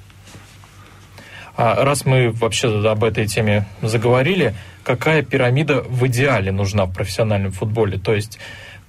А 1.57 1.85
раз 1.85 2.07
мы 2.07 2.31
вообще 2.31 2.69
об 2.89 3.05
этой 3.05 3.27
теме 3.27 3.67
заговорили, 3.83 4.55
какая 4.85 5.23
пирамида 5.23 5.83
в 5.83 6.07
идеале 6.07 6.51
нужна 6.51 6.87
в 6.87 6.93
профессиональном 6.93 7.53
футболе? 7.53 7.99
То 7.99 8.15
есть 8.15 8.39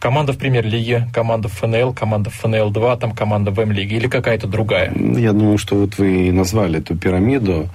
команда 0.03 0.33
в 0.33 0.37
премьер-лиге, 0.37 1.07
команда 1.13 1.47
в 1.47 1.53
ФНЛ, 1.53 1.93
команда 1.93 2.29
в 2.29 2.43
ФНЛ-2, 2.43 2.99
там 2.99 3.11
команда 3.13 3.51
в 3.51 3.59
М-лиге 3.59 3.95
или 3.95 4.09
какая-то 4.09 4.47
другая? 4.47 4.91
Я 4.93 5.31
думаю, 5.31 5.57
что 5.57 5.75
вот 5.77 5.97
вы 5.97 6.29
назвали 6.33 6.79
эту 6.79 6.97
пирамиду. 6.97 7.69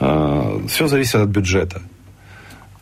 А, 0.00 0.60
Все 0.66 0.88
зависит 0.88 1.14
от 1.14 1.28
бюджета. 1.28 1.82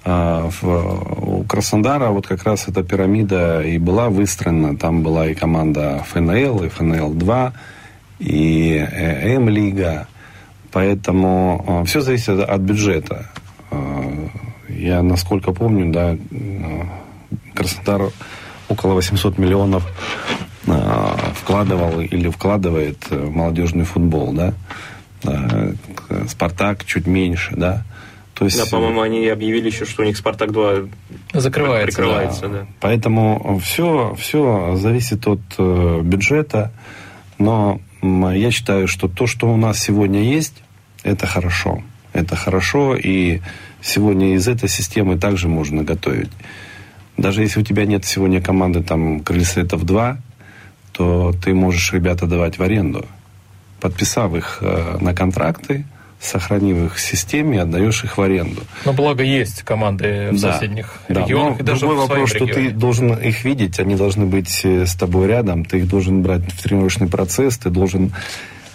А, 0.02 0.48
у 0.62 1.44
Краснодара 1.44 2.08
вот 2.08 2.26
как 2.26 2.44
раз 2.44 2.68
эта 2.68 2.82
пирамида 2.82 3.60
и 3.60 3.76
была 3.76 4.08
выстроена. 4.08 4.78
Там 4.78 5.02
была 5.02 5.26
и 5.26 5.34
команда 5.34 6.02
ФНЛ, 6.08 6.64
и 6.64 6.68
ФНЛ-2, 6.68 7.52
и 8.20 8.88
М-лига. 9.36 10.06
Поэтому 10.72 11.64
а, 11.68 11.84
все 11.84 12.00
зависит 12.00 12.40
от 12.40 12.60
бюджета. 12.62 13.26
Я, 14.70 15.02
насколько 15.02 15.52
помню, 15.52 15.92
да, 15.92 16.16
Краснодар 17.54 18.10
около 18.68 18.94
800 18.94 19.38
миллионов 19.38 19.84
вкладывал 21.34 22.00
или 22.00 22.28
вкладывает 22.28 22.98
в 23.08 23.30
молодежный 23.30 23.84
футбол, 23.84 24.32
да. 24.32 24.52
Спартак 26.28 26.84
чуть 26.84 27.06
меньше, 27.06 27.54
да. 27.56 27.84
То 28.34 28.44
есть, 28.44 28.58
да, 28.58 28.66
по-моему, 28.70 29.00
они 29.00 29.26
объявили 29.28 29.68
еще, 29.68 29.86
что 29.86 30.02
у 30.02 30.04
них 30.04 30.18
Спартак-2 30.18 30.90
закрывается. 31.32 31.96
Прикрывается, 31.96 32.42
да. 32.42 32.48
да. 32.48 32.66
Поэтому 32.80 33.58
все, 33.64 34.14
все 34.18 34.76
зависит 34.76 35.26
от 35.26 35.40
э, 35.56 36.00
бюджета. 36.02 36.70
Но 37.38 37.80
я 38.02 38.50
считаю, 38.50 38.88
что 38.88 39.08
то, 39.08 39.26
что 39.26 39.50
у 39.50 39.56
нас 39.56 39.80
сегодня 39.80 40.22
есть, 40.22 40.62
это 41.02 41.26
хорошо. 41.26 41.82
Это 42.12 42.36
хорошо, 42.36 42.94
и 42.94 43.40
сегодня 43.80 44.34
из 44.34 44.46
этой 44.48 44.68
системы 44.68 45.18
также 45.18 45.48
можно 45.48 45.82
готовить. 45.82 46.30
Даже 47.16 47.42
если 47.42 47.60
у 47.60 47.62
тебя 47.62 47.86
нет 47.86 48.04
сегодня 48.04 48.42
команды 48.42 48.82
там 48.82 49.20
крыльсетов 49.20 49.84
2, 49.84 50.18
то 50.92 51.34
ты 51.44 51.54
можешь 51.54 51.92
ребята 51.92 52.26
давать 52.26 52.58
в 52.58 52.62
аренду, 52.62 53.06
подписав 53.80 54.34
их 54.34 54.58
э, 54.60 54.98
на 55.00 55.14
контракты, 55.14 55.84
сохранив 56.20 56.86
их 56.86 56.94
в 56.94 57.00
системе, 57.00 57.62
отдаешь 57.62 58.04
их 58.04 58.16
в 58.18 58.22
аренду. 58.22 58.62
Но 58.84 58.92
благо 58.92 59.22
есть 59.22 59.62
команды 59.62 60.30
в 60.32 60.40
да, 60.40 60.54
соседних 60.54 60.94
да, 61.08 61.22
регионах. 61.22 61.60
и 61.60 61.62
даже 61.62 61.80
другой 61.80 61.98
вопрос, 61.98 62.32
регионе. 62.32 62.52
что 62.52 62.60
ты 62.60 62.70
должен 62.70 63.12
их 63.14 63.44
видеть, 63.44 63.78
они 63.78 63.96
должны 63.96 64.26
быть 64.26 64.60
э, 64.64 64.86
с 64.86 64.94
тобой 64.94 65.26
рядом, 65.26 65.64
ты 65.64 65.78
их 65.78 65.88
должен 65.88 66.22
брать 66.22 66.50
в 66.50 66.62
тренировочный 66.62 67.08
процесс, 67.08 67.58
ты 67.58 67.70
должен 67.70 68.12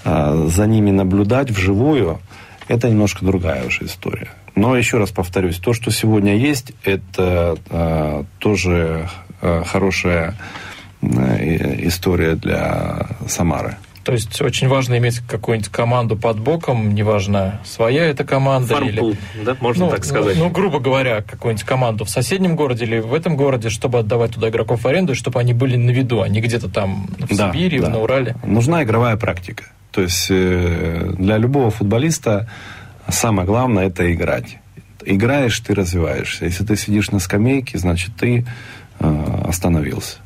а, 0.03 0.47
за 0.47 0.65
ними 0.67 0.91
наблюдать 0.91 1.51
вживую. 1.51 2.19
Это 2.67 2.89
немножко 2.89 3.25
другая 3.25 3.65
уже 3.65 3.85
история. 3.85 4.29
Но 4.55 4.75
еще 4.75 4.97
раз 4.97 5.11
повторюсь, 5.11 5.57
то, 5.57 5.73
что 5.73 5.91
сегодня 5.91 6.35
есть, 6.35 6.73
это 6.83 7.57
а, 7.69 8.25
тоже 8.39 9.09
а, 9.41 9.63
хорошая 9.63 10.35
а, 11.01 11.07
история 11.07 12.35
для 12.35 13.07
Самары. 13.27 13.77
То 14.03 14.13
есть 14.13 14.41
очень 14.41 14.67
важно 14.67 14.97
иметь 14.97 15.19
какую-нибудь 15.19 15.69
команду 15.69 16.17
под 16.17 16.39
боком, 16.39 16.95
неважно, 16.95 17.61
своя 17.63 18.05
эта 18.05 18.23
команда 18.23 18.73
Фармпул, 18.73 19.11
или... 19.11 19.43
да, 19.45 19.55
можно 19.59 19.85
ну, 19.85 19.91
так 19.91 20.05
сказать. 20.05 20.37
Ну, 20.37 20.49
грубо 20.49 20.79
говоря, 20.79 21.21
какую-нибудь 21.21 21.65
команду 21.65 22.05
в 22.05 22.09
соседнем 22.09 22.55
городе 22.55 22.85
или 22.85 22.99
в 22.99 23.13
этом 23.13 23.37
городе, 23.37 23.69
чтобы 23.69 23.99
отдавать 23.99 24.31
туда 24.31 24.49
игроков 24.49 24.83
в 24.83 24.87
аренду, 24.87 25.13
чтобы 25.13 25.39
они 25.39 25.53
были 25.53 25.75
на 25.75 25.91
виду, 25.91 26.21
а 26.21 26.27
не 26.27 26.41
где-то 26.41 26.67
там 26.67 27.07
в 27.19 27.37
да, 27.37 27.51
Сибири, 27.51 27.79
да. 27.79 27.89
на 27.89 27.99
Урале. 27.99 28.35
Нужна 28.43 28.83
игровая 28.83 29.17
практика. 29.17 29.65
То 29.91 30.01
есть 30.01 30.27
э, 30.31 31.13
для 31.17 31.37
любого 31.37 31.69
футболиста 31.69 32.49
самое 33.11 33.45
главное 33.45 33.87
это 33.87 34.11
играть. 34.13 34.57
Играешь, 35.03 35.59
ты 35.59 35.73
развиваешься. 35.73 36.45
Если 36.45 36.63
ты 36.63 36.75
сидишь 36.75 37.11
на 37.11 37.19
скамейке, 37.19 37.77
значит 37.77 38.11
ты 38.17 38.45
э, 38.99 39.25
остановился. 39.47 40.17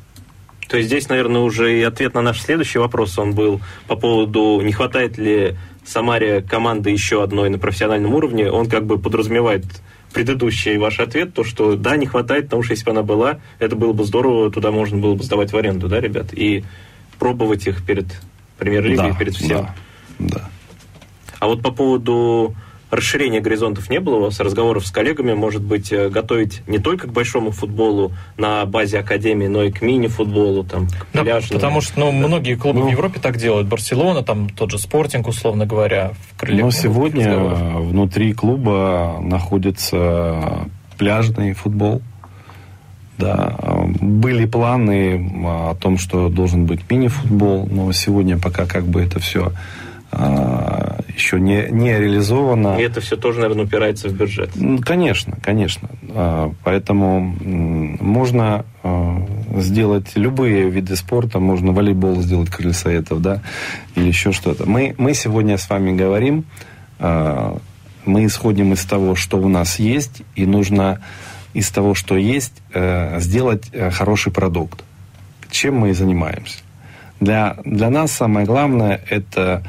То 0.68 0.76
есть 0.76 0.88
здесь, 0.88 1.08
наверное, 1.08 1.42
уже 1.42 1.78
и 1.78 1.82
ответ 1.82 2.14
на 2.14 2.22
наш 2.22 2.40
следующий 2.40 2.78
вопрос, 2.78 3.18
он 3.18 3.34
был 3.34 3.60
по 3.86 3.96
поводу, 3.96 4.60
не 4.62 4.72
хватает 4.72 5.16
ли 5.16 5.56
Самаре 5.84 6.42
команды 6.42 6.90
еще 6.90 7.22
одной 7.22 7.48
на 7.48 7.58
профессиональном 7.58 8.12
уровне. 8.14 8.50
Он 8.50 8.68
как 8.68 8.84
бы 8.84 8.98
подразумевает 8.98 9.64
предыдущий 10.12 10.76
ваш 10.78 10.98
ответ, 10.98 11.34
то, 11.34 11.44
что 11.44 11.76
да, 11.76 11.96
не 11.96 12.06
хватает, 12.06 12.46
потому 12.46 12.62
что 12.62 12.72
если 12.72 12.84
бы 12.84 12.90
она 12.90 13.02
была, 13.02 13.38
это 13.58 13.76
было 13.76 13.92
бы 13.92 14.04
здорово, 14.04 14.50
туда 14.50 14.70
можно 14.70 14.98
было 14.98 15.14
бы 15.14 15.22
сдавать 15.22 15.52
в 15.52 15.56
аренду, 15.56 15.88
да, 15.88 16.00
ребят, 16.00 16.32
и 16.32 16.64
пробовать 17.18 17.66
их 17.66 17.84
перед 17.84 18.06
премьер-лигой, 18.58 19.12
да, 19.12 19.16
перед 19.16 19.36
всем. 19.36 19.48
Да, 19.48 19.74
да. 20.18 20.50
А 21.38 21.46
вот 21.46 21.62
по 21.62 21.70
поводу 21.70 22.54
расширения 22.90 23.40
горизонтов 23.40 23.90
не 23.90 24.00
было 24.00 24.16
у 24.16 24.20
вас, 24.22 24.38
разговоров 24.40 24.86
с 24.86 24.90
коллегами, 24.90 25.34
может 25.34 25.62
быть, 25.62 25.92
э, 25.92 26.08
готовить 26.08 26.62
не 26.66 26.78
только 26.78 27.08
к 27.08 27.12
большому 27.12 27.50
футболу 27.50 28.12
на 28.36 28.64
базе 28.64 29.00
академии, 29.00 29.46
но 29.46 29.64
и 29.64 29.70
к 29.70 29.82
мини-футболу, 29.82 30.64
там, 30.64 30.86
к 30.88 31.06
да, 31.12 31.40
Потому 31.50 31.80
что 31.80 31.98
ну, 31.98 32.06
да. 32.06 32.28
многие 32.28 32.54
клубы 32.54 32.80
ну, 32.80 32.88
в 32.88 32.90
Европе 32.90 33.20
так 33.20 33.36
делают. 33.36 33.66
Барселона, 33.66 34.22
там 34.22 34.48
тот 34.48 34.70
же 34.70 34.78
Спортинг, 34.78 35.26
условно 35.26 35.66
говоря, 35.66 36.12
в 36.30 36.38
крыле. 36.38 36.62
Но 36.64 36.70
сегодня 36.70 37.28
разговоров. 37.28 37.86
внутри 37.86 38.32
клуба 38.32 39.18
находится 39.20 40.68
пляжный 40.96 41.52
футбол. 41.52 42.02
Да, 43.18 43.56
были 44.00 44.44
планы 44.44 45.42
о 45.46 45.74
том, 45.74 45.96
что 45.96 46.28
должен 46.28 46.66
быть 46.66 46.80
мини-футбол, 46.90 47.66
но 47.70 47.90
сегодня 47.92 48.38
пока 48.38 48.66
как 48.66 48.84
бы 48.84 49.00
это 49.00 49.20
все 49.20 49.52
а, 50.12 50.95
еще 51.16 51.40
не, 51.40 51.68
не 51.70 51.98
реализовано. 51.98 52.78
И 52.78 52.82
это 52.82 53.00
все 53.00 53.16
тоже, 53.16 53.40
наверное, 53.40 53.64
упирается 53.64 54.08
в 54.08 54.12
бюджет. 54.12 54.50
Конечно, 54.84 55.36
конечно. 55.42 55.88
А, 56.10 56.52
поэтому 56.62 57.20
можно 57.20 58.64
а, 58.82 59.26
сделать 59.56 60.12
любые 60.14 60.68
виды 60.70 60.94
спорта, 60.94 61.40
можно 61.40 61.72
волейбол 61.72 62.20
сделать 62.20 62.50
крыльсоветов, 62.50 63.22
да, 63.22 63.42
или 63.94 64.06
еще 64.06 64.32
что-то. 64.32 64.68
Мы, 64.68 64.94
мы 64.98 65.14
сегодня 65.14 65.56
с 65.56 65.68
вами 65.68 65.96
говорим, 65.96 66.44
мы 66.98 68.24
исходим 68.24 68.72
из 68.72 68.84
того, 68.84 69.14
что 69.16 69.38
у 69.38 69.48
нас 69.48 69.78
есть, 69.78 70.22
и 70.34 70.46
нужно 70.46 71.00
из 71.52 71.70
того, 71.70 71.94
что 71.94 72.16
есть, 72.16 72.62
э, 72.72 73.18
сделать 73.20 73.68
э, 73.72 73.90
хороший 73.90 74.32
продукт. 74.32 74.84
Чем 75.50 75.78
мы 75.78 75.90
и 75.90 75.92
занимаемся. 75.92 76.58
Для, 77.20 77.56
для 77.64 77.90
нас 77.90 78.12
самое 78.12 78.46
главное– 78.46 79.00
это 79.10 79.62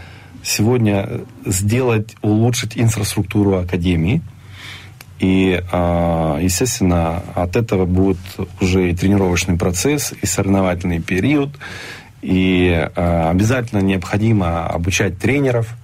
сегодня 0.48 1.22
сделать, 1.46 2.16
улучшить 2.22 2.78
инфраструктуру 2.78 3.58
Академии. 3.58 4.22
И, 5.20 5.62
а, 5.72 6.40
естественно, 6.40 7.22
от 7.36 7.56
этого 7.56 7.86
будет 7.86 8.18
уже 8.62 8.92
и 8.92 8.96
тренировочный 8.96 9.58
процесс, 9.58 10.14
и 10.22 10.26
соревновательный 10.26 11.02
период. 11.02 11.50
И 12.22 12.72
а, 12.96 13.30
обязательно 13.30 13.82
необходимо 13.82 14.68
обучать 14.68 15.20
тренеров, 15.20 15.76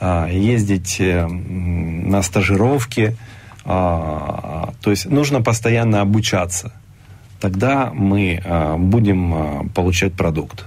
а, 0.00 0.28
ездить 0.28 0.96
э, 0.98 1.26
на 1.26 2.22
стажировки. 2.22 3.16
То 3.64 4.74
есть 4.84 5.06
нужно 5.06 5.40
постоянно 5.40 6.02
обучаться. 6.02 6.72
Тогда 7.40 7.90
мы 7.94 8.42
будем 8.76 9.70
получать 9.70 10.12
продукт. 10.12 10.66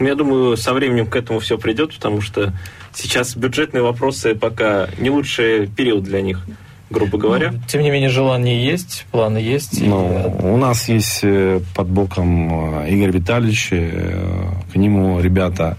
Я 0.00 0.14
думаю, 0.14 0.56
со 0.56 0.72
временем 0.72 1.06
к 1.06 1.16
этому 1.16 1.40
все 1.40 1.58
придет, 1.58 1.94
потому 1.94 2.20
что 2.20 2.52
сейчас 2.94 3.36
бюджетные 3.36 3.82
вопросы 3.82 4.34
пока 4.34 4.88
не 4.98 5.10
лучший 5.10 5.66
период 5.66 6.04
для 6.04 6.20
них 6.20 6.44
грубо 6.90 7.18
говоря. 7.18 7.52
Ну, 7.52 7.58
тем 7.66 7.82
не 7.82 7.90
менее, 7.90 8.08
желание 8.08 8.64
есть, 8.64 9.06
планы 9.10 9.38
есть. 9.38 9.80
Ну, 9.80 10.38
и... 10.40 10.46
У 10.46 10.56
нас 10.56 10.88
есть 10.88 11.20
э, 11.22 11.60
под 11.74 11.88
боком 11.88 12.82
э, 12.82 12.90
Игорь 12.90 13.10
Витальевич, 13.10 13.68
э, 13.72 14.50
к 14.72 14.76
нему 14.76 15.20
ребята 15.20 15.76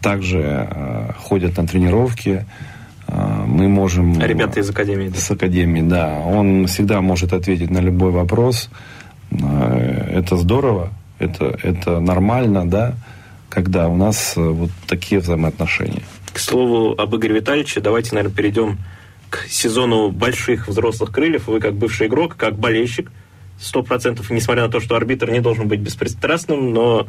также 0.00 1.14
ходят 1.18 1.58
на 1.58 1.66
тренировки. 1.66 2.46
Мы 3.06 3.68
можем... 3.68 4.18
Ребята 4.18 4.60
из 4.60 4.70
Академии, 4.70 5.08
да? 5.08 5.18
С 5.18 5.30
Академии, 5.30 5.82
да. 5.82 6.20
Он 6.24 6.66
всегда 6.68 7.02
может 7.02 7.34
ответить 7.34 7.70
на 7.70 7.80
любой 7.80 8.10
вопрос. 8.10 8.70
Это 9.30 10.38
здорово, 10.38 10.88
это, 11.18 11.54
это 11.62 12.00
нормально, 12.00 12.66
да 12.66 12.94
когда 13.50 13.88
у 13.88 13.96
нас 13.96 14.34
э, 14.36 14.40
вот 14.40 14.70
такие 14.86 15.20
взаимоотношения. 15.20 16.02
К 16.32 16.38
слову 16.38 16.94
об 16.96 17.14
Игоре 17.16 17.34
Витальевиче, 17.34 17.80
давайте, 17.80 18.14
наверное, 18.14 18.34
перейдем 18.34 18.78
к 19.28 19.46
сезону 19.48 20.10
больших 20.10 20.68
взрослых 20.68 21.10
крыльев. 21.10 21.48
Вы 21.48 21.60
как 21.60 21.74
бывший 21.74 22.06
игрок, 22.06 22.36
как 22.36 22.58
болельщик, 22.58 23.10
сто 23.60 23.82
процентов, 23.82 24.30
несмотря 24.30 24.64
на 24.64 24.70
то, 24.70 24.80
что 24.80 24.96
арбитр 24.96 25.30
не 25.30 25.40
должен 25.40 25.68
быть 25.68 25.80
беспристрастным, 25.80 26.72
но 26.72 27.08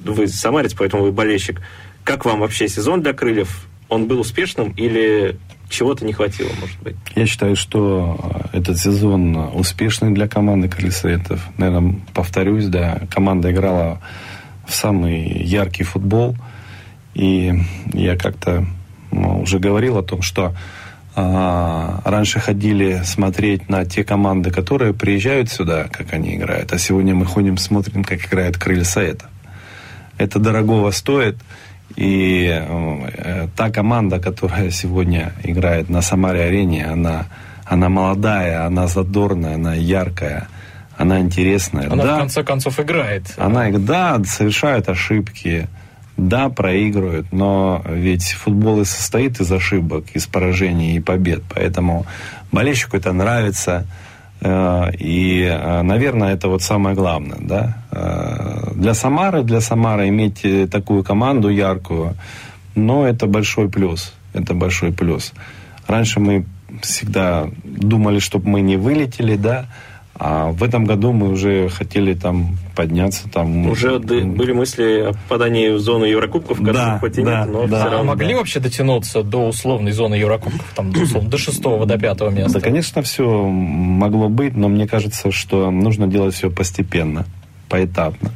вы 0.00 0.28
самарец, 0.28 0.74
поэтому 0.74 1.04
вы 1.04 1.12
болельщик. 1.12 1.60
Как 2.04 2.24
вам 2.24 2.40
вообще 2.40 2.68
сезон 2.68 3.02
для 3.02 3.12
крыльев? 3.12 3.66
Он 3.88 4.06
был 4.06 4.20
успешным 4.20 4.72
или 4.72 5.38
чего-то 5.70 6.04
не 6.04 6.12
хватило, 6.12 6.50
может 6.60 6.78
быть? 6.80 6.96
Я 7.14 7.26
считаю, 7.26 7.56
что 7.56 8.18
этот 8.52 8.78
сезон 8.78 9.36
успешный 9.54 10.10
для 10.12 10.28
команды 10.28 10.68
Крылья 10.68 10.90
Советов. 10.90 11.40
Наверное, 11.56 12.00
повторюсь, 12.14 12.66
да, 12.66 13.00
команда 13.10 13.50
играла 13.50 14.00
в 14.68 14.74
самый 14.74 15.42
яркий 15.42 15.84
футбол. 15.84 16.36
И 17.14 17.52
я 17.92 18.16
как-то 18.16 18.66
ну, 19.10 19.40
уже 19.40 19.58
говорил 19.58 19.98
о 19.98 20.02
том, 20.02 20.22
что 20.22 20.54
а, 21.16 22.00
раньше 22.04 22.38
ходили 22.38 23.02
смотреть 23.04 23.68
на 23.68 23.84
те 23.84 24.04
команды, 24.04 24.50
которые 24.50 24.94
приезжают 24.94 25.50
сюда, 25.50 25.88
как 25.90 26.12
они 26.12 26.36
играют, 26.36 26.72
а 26.72 26.78
сегодня 26.78 27.14
мы 27.14 27.26
ходим, 27.26 27.56
смотрим, 27.56 28.04
как 28.04 28.24
играют 28.24 28.56
крылья 28.56 28.84
Советов. 28.84 29.28
Это 30.16 30.38
дорогого 30.38 30.92
стоит, 30.92 31.36
и 31.96 32.46
э, 32.48 33.48
та 33.56 33.70
команда, 33.70 34.20
которая 34.20 34.70
сегодня 34.70 35.32
играет 35.42 35.88
на 35.88 36.02
Самаре-арене, 36.02 36.86
она, 36.86 37.26
она 37.64 37.88
молодая, 37.88 38.64
она 38.64 38.86
задорная, 38.86 39.54
она 39.54 39.74
яркая, 39.74 40.46
она 40.98 41.20
интересная. 41.20 41.90
Она 41.90 42.04
да, 42.04 42.16
в 42.16 42.18
конце 42.18 42.42
концов 42.42 42.80
играет. 42.80 43.32
Она, 43.36 43.70
да, 43.70 44.20
совершает 44.24 44.88
ошибки, 44.88 45.68
да, 46.16 46.48
проигрывают, 46.48 47.32
но 47.32 47.82
ведь 47.88 48.32
футбол 48.32 48.80
и 48.80 48.84
состоит 48.84 49.40
из 49.40 49.50
ошибок, 49.52 50.06
из 50.14 50.26
поражений 50.26 50.96
и 50.96 51.00
побед. 51.00 51.42
Поэтому 51.54 52.04
болельщику 52.50 52.96
это 52.96 53.12
нравится. 53.12 53.86
Э, 54.40 54.90
и, 54.98 55.42
э, 55.42 55.82
наверное, 55.82 56.34
это 56.34 56.48
вот 56.48 56.62
самое 56.62 56.96
главное. 56.96 57.38
Да? 57.40 57.76
Э, 57.92 58.72
для 58.74 58.94
Самары, 58.94 59.44
для 59.44 59.60
Самары 59.60 60.08
иметь 60.08 60.44
такую 60.68 61.04
команду 61.04 61.48
яркую, 61.48 62.16
но 62.74 63.06
это 63.06 63.28
большой 63.28 63.68
плюс. 63.68 64.14
Это 64.34 64.52
большой 64.52 64.92
плюс. 64.92 65.32
Раньше 65.86 66.18
мы 66.18 66.44
всегда 66.82 67.46
думали, 67.64 68.18
чтобы 68.18 68.48
мы 68.48 68.60
не 68.62 68.76
вылетели, 68.76 69.36
да, 69.36 69.66
а 70.20 70.50
в 70.50 70.64
этом 70.64 70.84
году 70.84 71.12
мы 71.12 71.30
уже 71.30 71.68
хотели 71.68 72.12
там 72.12 72.58
подняться. 72.74 73.28
Там, 73.28 73.68
уже 73.68 74.00
были 74.00 74.52
мысли 74.52 75.10
о 75.10 75.12
попадании 75.12 75.68
в 75.70 75.78
зону 75.78 76.04
Еврокубков, 76.04 76.60
да, 76.60 76.98
хоть 76.98 77.18
и 77.18 77.22
да, 77.22 77.40
нет, 77.40 77.52
но 77.52 77.66
да. 77.68 77.80
все 77.80 77.90
равно. 77.90 78.00
А 78.00 78.14
могли 78.14 78.32
да. 78.32 78.38
вообще 78.38 78.58
дотянуться 78.58 79.22
до 79.22 79.48
условной 79.48 79.92
зоны 79.92 80.16
Еврокубков, 80.16 80.72
там, 80.74 80.92
до, 80.92 81.02
условно, 81.02 81.30
до 81.30 81.38
шестого, 81.38 81.86
до 81.86 81.98
пятого 81.98 82.30
места? 82.30 82.54
Да, 82.54 82.60
конечно, 82.60 83.02
все 83.02 83.24
могло 83.24 84.28
быть, 84.28 84.56
но 84.56 84.68
мне 84.68 84.88
кажется, 84.88 85.30
что 85.30 85.70
нужно 85.70 86.08
делать 86.08 86.34
все 86.34 86.50
постепенно, 86.50 87.24
поэтапно. 87.68 88.32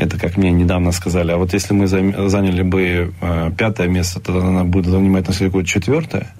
Это 0.00 0.18
как 0.18 0.38
мне 0.38 0.50
недавно 0.50 0.92
сказали. 0.92 1.30
А 1.32 1.36
вот 1.36 1.52
если 1.52 1.74
мы 1.74 1.86
заняли 1.86 2.62
бы 2.62 3.12
э, 3.20 3.50
пятое 3.56 3.86
место, 3.86 4.18
тогда 4.18 4.46
она 4.46 4.64
будет 4.64 4.86
занимать 4.86 5.28
на 5.28 5.34
следующий 5.34 5.58
год 5.58 5.66
четвертое. 5.66 6.34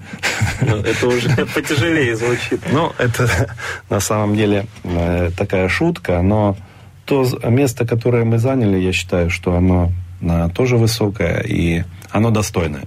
Ну, 0.63 0.77
это 0.77 1.07
уже 1.07 1.29
потяжелее 1.55 2.17
звучит. 2.17 2.61
Ну, 2.73 2.91
это 2.97 3.55
на 3.91 4.01
самом 4.01 4.35
деле 4.35 4.65
э, 4.83 5.31
такая 5.37 5.69
шутка, 5.69 6.23
но 6.23 6.57
то 7.05 7.27
место, 7.45 7.87
которое 7.87 8.25
мы 8.25 8.39
заняли, 8.39 8.79
я 8.79 8.93
считаю, 8.93 9.29
что 9.29 9.55
оно 9.55 9.93
э, 10.23 10.49
тоже 10.55 10.79
высокое 10.79 11.41
и 11.41 11.85
оно 12.11 12.31
достойное. 12.31 12.85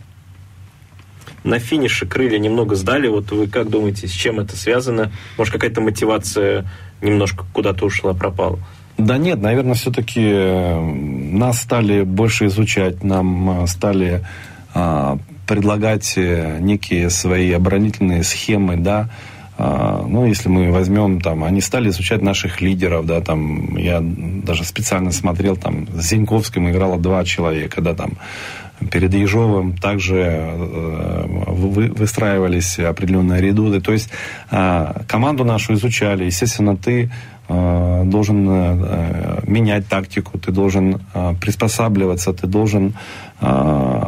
На 1.44 1.60
финише 1.60 2.08
крылья 2.08 2.40
немного 2.40 2.76
сдали. 2.76 3.08
Вот 3.10 3.32
вы 3.32 3.46
как 3.46 3.70
думаете, 3.70 4.08
с 4.08 4.12
чем 4.12 4.40
это 4.40 4.56
связано? 4.56 5.12
Может, 5.38 5.54
какая-то 5.54 5.82
мотивация 5.82 6.66
немножко 7.00 7.46
куда-то 7.54 7.86
ушла, 7.86 8.16
пропала? 8.16 8.58
Да 8.98 9.18
нет, 9.18 9.42
наверное, 9.42 9.74
все-таки 9.74 10.22
э, 10.24 10.80
нас 10.80 11.62
стали 11.62 12.04
больше 12.04 12.46
изучать, 12.46 13.04
нам 13.04 13.64
э, 13.64 13.68
стали 13.68 14.22
а, 14.76 15.18
предлагать 15.48 16.14
э, 16.16 16.58
некие 16.60 17.10
свои 17.10 17.52
оборонительные 17.52 18.24
схемы, 18.24 18.78
да, 18.78 19.10
а, 19.56 20.04
ну, 20.08 20.26
если 20.26 20.50
мы 20.50 20.72
возьмем, 20.72 21.22
там, 21.22 21.44
они 21.44 21.62
стали 21.62 21.90
изучать 21.90 22.22
наших 22.24 22.60
лидеров, 22.62 23.06
да, 23.06 23.22
там, 23.22 23.78
я 23.78 24.00
даже 24.02 24.64
специально 24.64 25.12
смотрел, 25.12 25.56
там, 25.56 25.88
с 25.94 26.08
Зиньковским 26.08 26.70
играло 26.70 26.98
два 26.98 27.24
человека, 27.24 27.82
да, 27.82 27.94
там, 27.94 28.14
перед 28.90 29.14
Ежовым 29.14 29.78
также 29.78 30.54
выстраивались 31.48 32.80
определенные 32.80 33.40
редуты. 33.42 33.80
То 33.80 33.94
есть 33.94 34.10
э, 34.52 34.94
команду 35.08 35.46
нашу 35.46 35.76
изучали. 35.76 36.26
Естественно, 36.26 36.76
ты 36.76 37.10
должен 37.48 38.48
э, 38.50 39.40
менять 39.48 39.88
тактику, 39.88 40.38
ты 40.38 40.52
должен 40.52 41.02
э, 41.14 41.34
приспосабливаться, 41.42 42.34
ты 42.34 42.48
должен 42.48 42.94
э, 43.42 44.02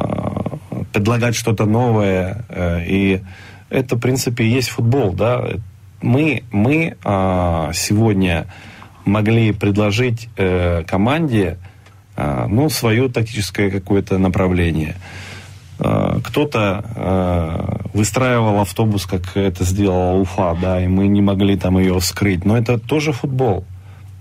предлагать 0.94 1.36
что-то 1.36 1.66
новое. 1.66 2.46
Э, 2.50 2.82
и 2.86 3.22
это, 3.70 3.96
в 3.96 4.00
принципе, 4.00 4.48
есть 4.48 4.70
футбол. 4.70 5.14
Да? 5.14 5.44
Мы, 6.02 6.44
мы 6.52 6.96
э, 7.04 7.72
сегодня 7.74 8.48
могли 9.06 9.52
предложить 9.52 10.30
э, 10.38 10.84
команде 10.88 11.58
ну, 12.18 12.70
свое 12.70 13.10
тактическое 13.10 13.70
какое-то 13.70 14.18
направление. 14.18 14.96
А, 15.80 16.20
кто-то 16.24 16.84
а, 16.96 17.82
выстраивал 17.94 18.60
автобус, 18.62 19.06
как 19.06 19.36
это 19.36 19.64
сделала 19.64 20.18
Уфа, 20.20 20.58
да, 20.62 20.84
и 20.84 20.88
мы 20.88 21.08
не 21.08 21.22
могли 21.22 21.58
там 21.58 21.78
ее 21.78 22.00
вскрыть. 22.00 22.46
Но 22.46 22.58
это 22.58 22.78
тоже 22.78 23.12
футбол. 23.12 23.64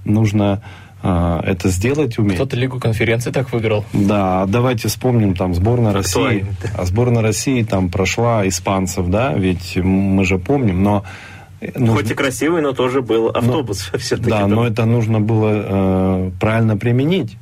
Нужно 0.05 0.63
это 1.03 1.69
сделать 1.69 2.17
уметь. 2.19 2.37
Кто-то 2.37 2.57
Лигу 2.57 2.81
конференции 2.81 3.31
так 3.31 3.53
выиграл. 3.53 3.85
Да, 3.93 4.47
давайте 4.47 4.89
вспомним 4.89 5.35
там 5.35 5.55
сборная 5.55 5.93
России. 5.93 6.47
А 6.75 6.87
сборная 6.87 7.21
России 7.21 7.63
там 7.63 7.91
прошла 7.91 8.49
испанцев, 8.49 9.09
да, 9.09 9.35
ведь 9.35 9.77
мы 9.77 10.25
же 10.25 10.39
помним, 10.39 10.83
но 10.83 11.05
Нужно... 11.75 11.95
Хоть 11.95 12.11
и 12.11 12.15
красивый, 12.15 12.63
но 12.63 12.73
тоже 12.73 13.01
был 13.01 13.29
автобус 13.29 13.89
но, 13.93 13.99
все-таки. 13.99 14.31
Да, 14.31 14.47
но 14.47 14.67
это 14.67 14.85
нужно 14.85 15.21
было 15.21 15.51
э, 15.53 16.31
правильно 16.41 16.77
применить. 16.77 17.37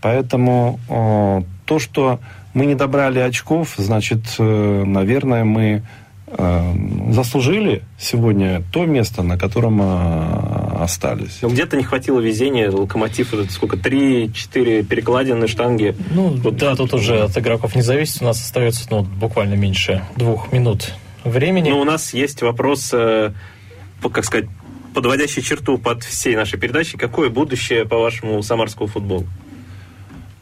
Поэтому 0.00 0.80
э, 0.88 1.42
то, 1.64 1.78
что 1.78 2.18
мы 2.54 2.66
не 2.66 2.74
добрали 2.74 3.18
очков, 3.18 3.74
значит, 3.76 4.20
э, 4.38 4.84
наверное, 4.86 5.44
мы 5.44 5.82
э, 6.28 6.72
заслужили 7.10 7.82
сегодня 7.98 8.62
то 8.72 8.86
место, 8.86 9.22
на 9.22 9.36
котором 9.36 9.82
э, 9.82 10.82
остались. 10.82 11.38
Но 11.42 11.48
где-то 11.48 11.76
не 11.76 11.82
хватило 11.82 12.20
везения, 12.20 12.70
локомотив, 12.70 13.34
сколько, 13.50 13.76
три-четыре 13.76 14.84
перекладины, 14.84 15.48
штанги. 15.48 15.96
Ну, 16.10 16.28
вот. 16.28 16.56
да, 16.56 16.76
тут 16.76 16.94
уже 16.94 17.24
от 17.24 17.36
игроков 17.36 17.74
не 17.74 17.82
зависит, 17.82 18.22
у 18.22 18.24
нас 18.24 18.40
остается 18.40 18.86
ну, 18.90 19.02
буквально 19.02 19.54
меньше 19.54 20.04
двух 20.16 20.52
минут 20.52 20.94
времени. 21.24 21.70
Ну, 21.70 21.80
у 21.80 21.84
нас 21.84 22.14
есть 22.14 22.42
вопрос, 22.42 22.90
как 22.90 24.24
сказать, 24.24 24.46
подводящий 24.94 25.42
черту 25.42 25.76
под 25.78 26.04
всей 26.04 26.36
нашей 26.36 26.58
передачей. 26.58 26.96
Какое 26.96 27.28
будущее, 27.28 27.84
по-вашему, 27.84 28.42
самарского 28.42 28.86
футбола? 28.86 29.24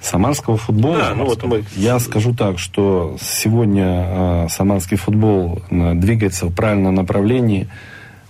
Самарского 0.02 0.56
футбола. 0.56 0.98
Да, 0.98 1.14
ну 1.14 1.24
вот 1.24 1.42
мы... 1.44 1.64
Я 1.76 1.98
скажу 2.00 2.34
так, 2.34 2.58
что 2.58 3.16
сегодня 3.20 3.86
э, 3.86 4.46
самарский 4.50 4.96
футбол 4.96 5.62
э, 5.70 5.94
двигается 5.94 6.46
в 6.46 6.54
правильном 6.54 6.96
направлении. 6.96 7.68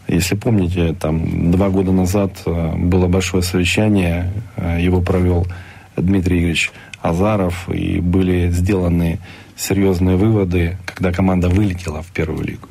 Если 0.06 0.34
помните, 0.34 0.94
там 0.98 1.50
два 1.50 1.70
года 1.70 1.90
назад 1.90 2.32
э, 2.44 2.76
было 2.76 3.06
большое 3.06 3.42
совещание, 3.42 4.30
э, 4.56 4.82
его 4.82 5.00
провел 5.00 5.46
Дмитрий 5.96 6.40
Игоревич 6.40 6.70
Азаров, 7.00 7.68
и 7.70 8.00
были 8.00 8.50
сделаны 8.50 9.18
серьезные 9.56 10.16
выводы, 10.16 10.76
когда 10.84 11.10
команда 11.10 11.48
вылетела 11.48 12.02
в 12.02 12.12
первую 12.12 12.44
лигу. 12.44 12.68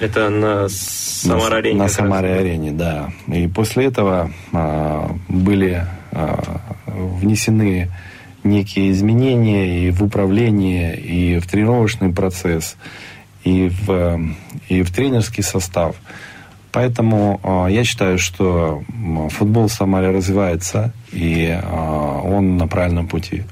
Это 0.00 0.28
на 0.28 0.68
Самар-арене? 0.68 1.78
На, 1.78 1.84
на 1.84 1.88
Самаре-арене, 1.88 2.72
да. 2.72 3.10
И 3.28 3.46
после 3.46 3.86
этого 3.86 4.30
а, 4.52 5.10
были 5.28 5.86
а, 6.12 6.60
внесены 6.86 7.90
некие 8.44 8.90
изменения 8.92 9.86
и 9.86 9.90
в 9.90 10.02
управлении, 10.02 10.94
и 10.94 11.38
в 11.38 11.46
тренировочный 11.46 12.12
процесс, 12.12 12.76
и 13.42 13.68
в, 13.68 14.20
и 14.68 14.82
в 14.82 14.92
тренерский 14.92 15.42
состав. 15.42 15.96
Поэтому 16.72 17.40
э, 17.42 17.72
я 17.72 17.84
считаю, 17.84 18.18
что 18.18 18.82
футбол 19.30 19.68
в 19.68 19.72
Самаре 19.72 20.10
развивается, 20.10 20.92
и 21.12 21.46
э, 21.46 22.20
он 22.24 22.56
на 22.56 22.66
правильном 22.66 23.06
пути. 23.06 23.44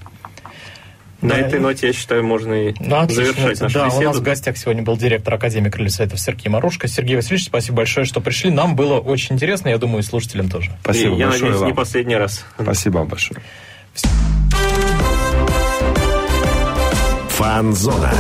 На 1.20 1.34
да, 1.34 1.38
этой 1.38 1.60
ноте, 1.60 1.86
я 1.86 1.92
считаю, 1.92 2.24
можно 2.24 2.52
и 2.52 2.74
ну, 2.80 3.08
завершать 3.08 3.60
нашу 3.60 3.78
да, 3.78 3.86
беседу. 3.86 4.02
у 4.02 4.06
нас 4.06 4.16
в 4.16 4.22
гостях 4.22 4.56
сегодня 4.56 4.82
был 4.82 4.96
директор 4.96 5.34
Академии 5.34 5.70
Крылья 5.70 5.90
Советов 5.90 6.18
Сергей 6.18 6.48
Марушка. 6.50 6.88
Сергей 6.88 7.14
Васильевич, 7.14 7.46
спасибо 7.46 7.76
большое, 7.76 8.06
что 8.06 8.20
пришли. 8.20 8.50
Нам 8.50 8.74
было 8.74 8.98
очень 8.98 9.36
интересно, 9.36 9.68
я 9.68 9.78
думаю, 9.78 10.00
и 10.00 10.02
слушателям 10.02 10.50
тоже. 10.50 10.72
Спасибо 10.82 11.14
и, 11.14 11.18
я 11.20 11.26
большое 11.26 11.42
надеюсь, 11.42 11.60
вам. 11.60 11.68
не 11.68 11.74
последний 11.74 12.16
раз. 12.16 12.44
Спасибо 12.60 12.98
вам 12.98 13.06
большое. 13.06 13.40
Фанзона. 17.28 18.12